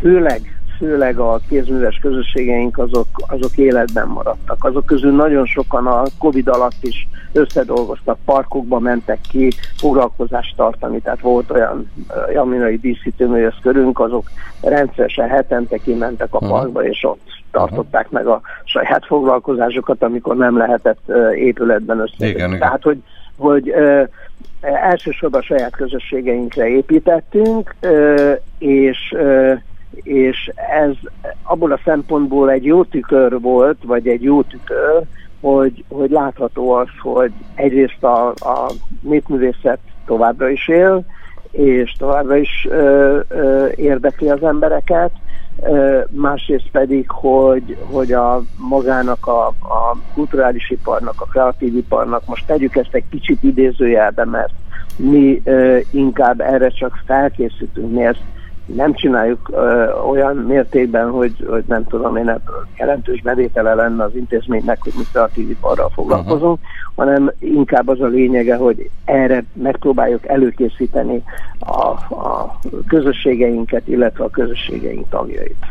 [0.00, 4.64] főleg főleg a kézműves közösségeink azok, azok életben maradtak.
[4.64, 11.20] Azok közül nagyon sokan a Covid alatt is összedolgoztak, parkokba mentek ki foglalkozást tartani, tehát
[11.20, 11.90] volt olyan
[12.32, 14.30] jaminai díszítőművész körünk, azok
[14.62, 17.20] rendszeresen hetente kimentek a parkba, és ott
[17.50, 22.32] tartották meg a saját foglalkozásokat, amikor nem lehetett épületben össze.
[22.58, 23.02] Tehát, hogy,
[23.36, 23.74] hogy
[24.60, 27.74] elsősorban a saját közösségeinkre építettünk,
[28.58, 29.14] és
[30.02, 30.92] és ez
[31.42, 35.02] abból a szempontból egy jó tükör volt, vagy egy jó tükör,
[35.40, 38.70] hogy, hogy látható az, hogy egyrészt a, a
[39.00, 41.04] népművészet továbbra is él,
[41.50, 45.10] és továbbra is ö, ö, érdekli az embereket,
[45.62, 52.46] ö, másrészt pedig, hogy, hogy a magának a, a kulturális iparnak, a kreatív iparnak, most
[52.46, 54.52] tegyük ezt egy kicsit idézőjelbe, mert
[54.96, 58.22] mi ö, inkább erre csak felkészítünk, mi ezt
[58.66, 64.14] nem csináljuk ö, olyan mértékben, hogy, hogy nem tudom én ebből jelentős bevétele lenne az
[64.14, 66.68] intézménynek, hogy mi kreatív iparral foglalkozunk, uh-huh.
[66.94, 71.22] hanem inkább az a lényege, hogy erre megpróbáljuk előkészíteni
[71.58, 72.58] a, a
[72.88, 75.64] közösségeinket, illetve a közösségeink tagjait.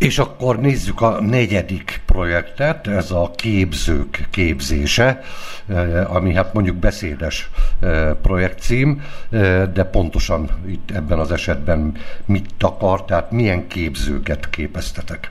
[0.00, 5.20] És akkor nézzük a negyedik projektet, ez a képzők képzése,
[5.68, 11.94] eh, ami hát mondjuk beszédes eh, projektcím, eh, de pontosan itt ebben az esetben
[12.24, 15.30] mit takar, tehát milyen képzőket képeztetek?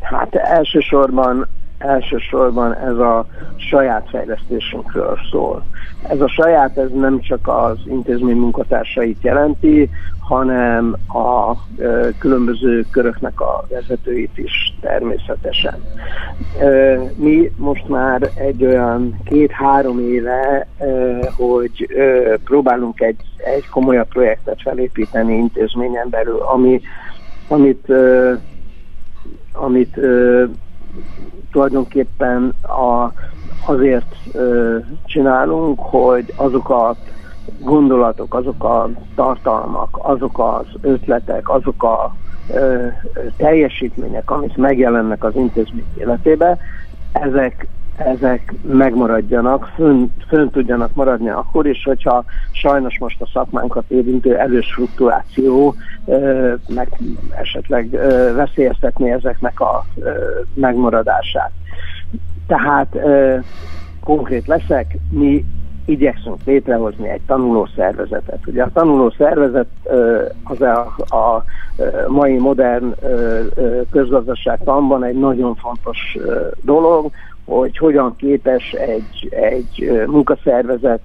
[0.00, 1.48] Hát elsősorban
[1.80, 3.26] elsősorban ez a
[3.56, 5.64] saját fejlesztésünkről szól.
[6.08, 13.40] Ez a saját, ez nem csak az intézmény munkatársait jelenti, hanem a ö, különböző köröknek
[13.40, 15.74] a vezetőit is természetesen.
[16.60, 24.08] Ö, mi most már egy olyan két-három éve, ö, hogy ö, próbálunk egy, egy komolyabb
[24.08, 26.80] projektet felépíteni intézményen belül, ami,
[27.48, 28.32] amit, ö,
[29.52, 30.44] amit ö,
[31.50, 33.12] tulajdonképpen a,
[33.66, 36.96] azért ö, csinálunk, hogy azok a
[37.58, 42.14] gondolatok, azok a tartalmak, azok az ötletek, azok a
[42.52, 42.86] ö,
[43.36, 46.58] teljesítmények, amik megjelennek az intézmény életébe,
[47.12, 47.66] ezek,
[48.00, 49.72] ezek megmaradjanak,
[50.28, 55.74] fönn, tudjanak maradni akkor is, hogyha sajnos most a szakmánkat érintő elős fluktuáció
[56.06, 56.88] ö, meg
[57.40, 59.84] esetleg ö, veszélyeztetni ezeknek a
[60.54, 61.50] megmaradását.
[62.46, 62.96] Tehát
[64.00, 65.44] konkrét leszek, mi
[65.84, 68.46] igyekszünk létrehozni egy tanuló szervezetet.
[68.46, 69.68] Ugye a tanuló szervezet
[70.44, 71.44] az a, a
[72.08, 72.94] mai modern
[73.90, 76.16] közgazdaságtanban egy nagyon fontos
[76.62, 77.10] dolog,
[77.58, 81.00] hogy hogyan képes egy, egy munkaszervezet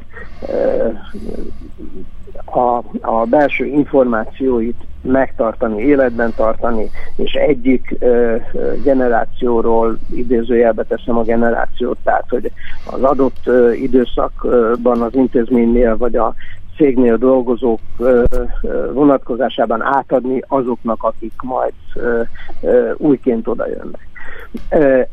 [2.46, 8.36] a, a belső információit megtartani, életben tartani, és egyik ö,
[8.84, 12.52] generációról, idézőjelbe teszem a generációt, tehát hogy
[12.92, 16.34] az adott ö, időszakban az intézménynél vagy a
[16.78, 18.24] cégnél dolgozók ö,
[18.94, 22.22] vonatkozásában átadni azoknak, akik majd ö,
[22.62, 24.08] ö, újként oda jönnek.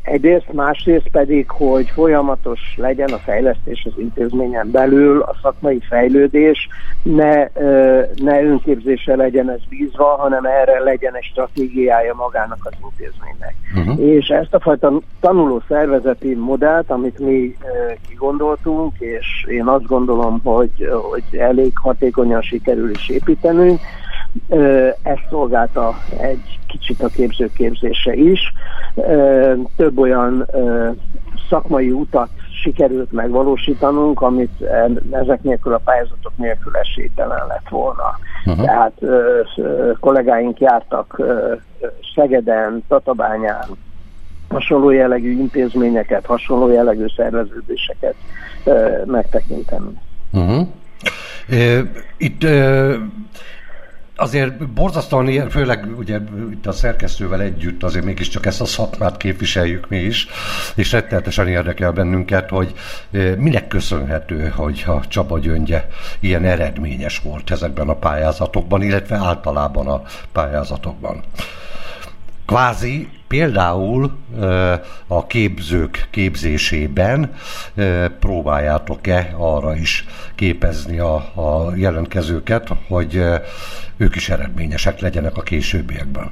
[0.01, 6.67] Egyrészt, másrészt pedig, hogy folyamatos legyen a fejlesztés az intézményen belül, a szakmai fejlődés,
[7.03, 7.47] ne,
[8.15, 13.55] ne önképzése legyen ez bízva, hanem erre legyen egy stratégiája magának az intézménynek.
[13.75, 14.07] Uh-huh.
[14.07, 17.55] És ezt a fajta tanuló szervezeti modellt, amit mi
[18.07, 23.79] kigondoltunk, és én azt gondolom, hogy, hogy elég hatékonyan sikerül is építenünk,
[25.01, 28.53] ezt szolgálta egy kicsit a képzőképzése is.
[29.75, 30.47] Több olyan
[31.49, 32.29] szakmai utat
[32.63, 34.61] sikerült megvalósítanunk, amit
[35.11, 38.19] ezek nélkül a pályázatok nélkül esélytelen lett volna.
[38.45, 38.65] Uh-huh.
[38.65, 39.41] Tehát ö,
[39.99, 41.53] kollégáink jártak ö,
[42.15, 43.67] Szegeden, Tatabányán,
[44.49, 48.15] hasonló jellegű intézményeket, hasonló jellegű szerveződéseket
[48.63, 49.99] ö, megtekinteni.
[50.31, 50.67] Uh-huh.
[52.17, 52.43] Itt
[54.15, 56.19] azért borzasztóan, főleg ugye
[56.51, 60.27] itt a szerkesztővel együtt azért mégiscsak ezt a szakmát képviseljük mi is,
[60.75, 62.73] és rettenetesen érdekel bennünket, hogy
[63.37, 65.87] minek köszönhető, hogy a Csaba Gyöngye
[66.19, 71.23] ilyen eredményes volt ezekben a pályázatokban, illetve általában a pályázatokban.
[72.45, 74.11] Kvázi például
[75.07, 77.33] a képzők képzésében
[78.19, 80.05] próbáljátok-e arra is
[80.35, 83.23] képezni a, a jelentkezőket, hogy
[83.97, 86.31] ők is eredményesek legyenek a későbbiekben?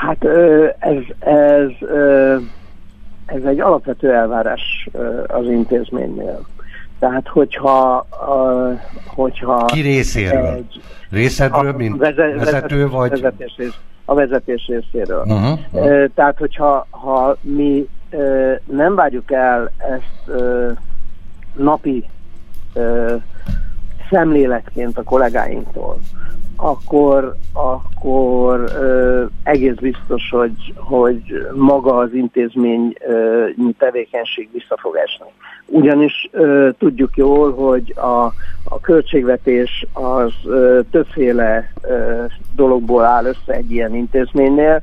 [0.00, 0.24] Hát
[0.78, 1.88] ez, ez,
[3.26, 4.88] ez egy alapvető elvárás
[5.26, 6.46] az intézménynél.
[6.98, 8.06] Tehát, hogyha...
[9.06, 10.46] hogyha Ki részéről?
[10.46, 10.80] Egy,
[11.10, 13.10] Részedről, mint vezet, vezető vagy?
[13.10, 13.54] Vezetés,
[14.08, 15.22] a vezetés részéről.
[15.22, 16.04] Uh-huh, uh-huh.
[16.14, 17.88] Tehát, hogyha ha mi
[18.64, 20.42] nem várjuk el ezt
[21.56, 22.04] napi
[24.10, 25.98] szemléletként a kollégáinktól,
[26.56, 33.44] akkor, akkor ö, egész biztos, hogy, hogy maga az intézmény ö,
[33.78, 35.26] tevékenység vissza fog esni.
[35.66, 38.24] Ugyanis ö, tudjuk jól, hogy a,
[38.64, 44.82] a költségvetés az ö, többféle ö, dologból áll össze egy ilyen intézménynél,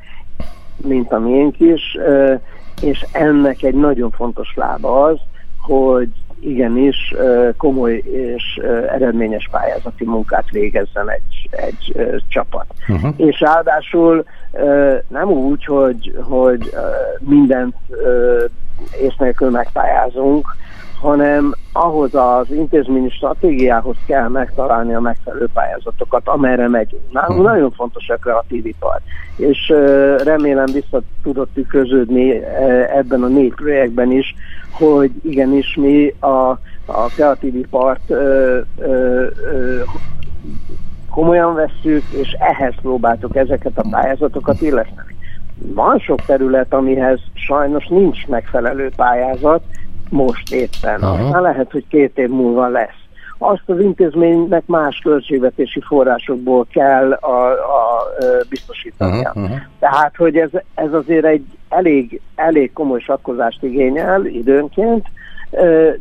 [0.77, 2.33] mint a miénk is, ö,
[2.81, 5.17] és ennek egy nagyon fontos lába az,
[5.61, 6.09] hogy
[6.45, 7.13] igenis
[7.57, 11.95] komoly és eredményes pályázati munkát végezzen egy, egy
[12.27, 12.65] csapat.
[12.87, 13.13] Uh-huh.
[13.17, 14.25] És ráadásul
[15.07, 16.73] nem úgy, hogy, hogy
[17.19, 17.75] mindent
[19.01, 20.55] ész nélkül megpályázunk,
[21.03, 27.11] hanem ahhoz az intézményi stratégiához kell megtalálni a megfelelő pályázatokat, amerre megyünk.
[27.11, 27.47] Nálunk hmm.
[27.47, 28.99] nagyon fontos a kreatív ipar,
[29.37, 29.73] és
[30.23, 32.43] remélem vissza tudott tükröződni
[32.95, 34.35] ebben a négy projektben is,
[34.71, 36.49] hogy igenis mi a,
[36.85, 38.13] a kreatív ipart
[41.09, 45.15] komolyan vesszük, és ehhez próbáltuk ezeket a pályázatokat illeszteni.
[45.57, 49.63] Van sok terület, amihez sajnos nincs megfelelő pályázat,
[50.13, 51.01] most éppen.
[51.01, 51.23] Aha.
[51.23, 53.01] Aztán lehet, hogy két év múlva lesz.
[53.37, 58.07] Azt az intézménynek más költségvetési forrásokból kell a, a,
[58.49, 59.29] biztosítania.
[59.29, 59.55] Aha, aha.
[59.79, 65.07] Tehát, hogy ez, ez azért egy elég, elég komoly sakkozást igényel időnként,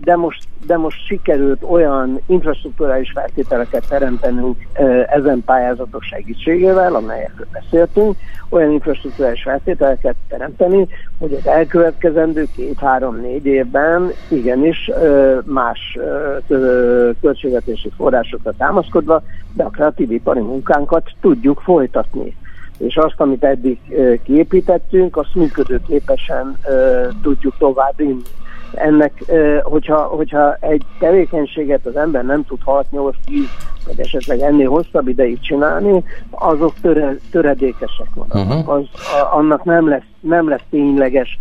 [0.01, 4.57] de most, de most sikerült olyan infrastruktúrális feltételeket teremtenünk
[5.09, 8.17] ezen pályázatok segítségével, amelyekről beszéltünk,
[8.49, 10.87] olyan infrastruktúrális feltételeket teremteni,
[11.19, 14.91] hogy az elkövetkezendő két-három-négy évben igenis
[15.45, 15.99] más
[17.21, 19.23] költségvetési forrásokra támaszkodva,
[19.55, 22.37] de a kreatív ipari munkánkat tudjuk folytatni.
[22.79, 23.79] És azt, amit eddig
[24.25, 26.57] kiépítettünk, azt működőképesen
[27.23, 28.23] tudjuk továbbvinni
[28.75, 29.25] ennek,
[29.63, 33.13] hogyha, hogyha egy tevékenységet az ember nem tud 6-8-10
[33.87, 38.49] vagy esetleg ennél hosszabb ideig csinálni, azok töre, töredékesek vannak.
[38.49, 38.69] Uh-huh.
[38.69, 41.39] Az, a, annak nem lesz, nem lesz tényleges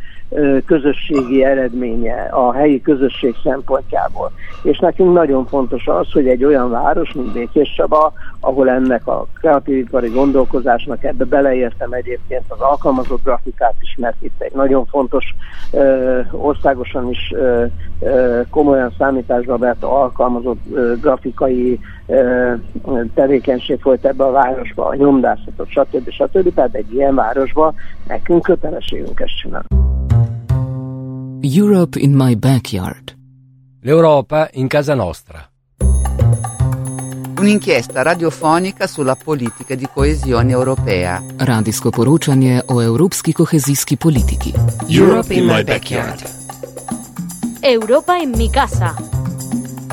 [0.66, 4.32] közösségi eredménye a helyi közösség szempontjából.
[4.64, 9.28] És nekünk nagyon fontos az, hogy egy olyan város, mint Békés Csaba, ahol ennek a
[9.40, 15.36] kreatívipari gondolkozásnak ebbe beleértem egyébként az alkalmazott grafikát is, mert itt egy nagyon fontos
[15.72, 17.66] ö, országosan is ö,
[18.00, 21.80] ö, komolyan számításba vett alkalmazott ö, grafikai ö,
[23.14, 26.10] tevékenység folyt ebbe a városba, a nyomdászatot, stb.
[26.10, 26.54] stb.
[26.54, 27.74] Tehát egy ilyen városba
[28.08, 29.68] nekünk kötelességünk ezt csinálni.
[31.58, 33.16] Europe in my backyard.
[33.82, 35.50] L'Europa in casa nostra.
[37.40, 41.22] Un'inchiesta radiofonica sulla politica di coesione europea.
[41.38, 44.54] Radijsko poročanje o evropski kohezijski politiki.
[45.00, 46.22] Europe in my backyard.
[47.62, 49.21] Europa en mi casa.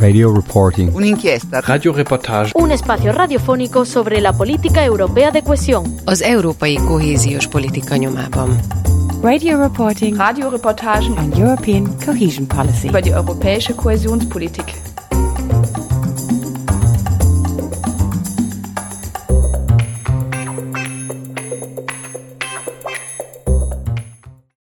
[0.01, 0.94] Radio reporting.
[0.94, 2.53] Un'inchiesta Radioreportage.
[2.55, 5.94] Un espacio radiofónico sobre la política europea de cohesión.
[6.05, 8.59] Az európai kohéziós politika nyomában.
[9.22, 12.88] Radio reporting Radioreportagen on European cohesion policy.
[12.88, 14.88] über die europäische Kohäsionspolitik.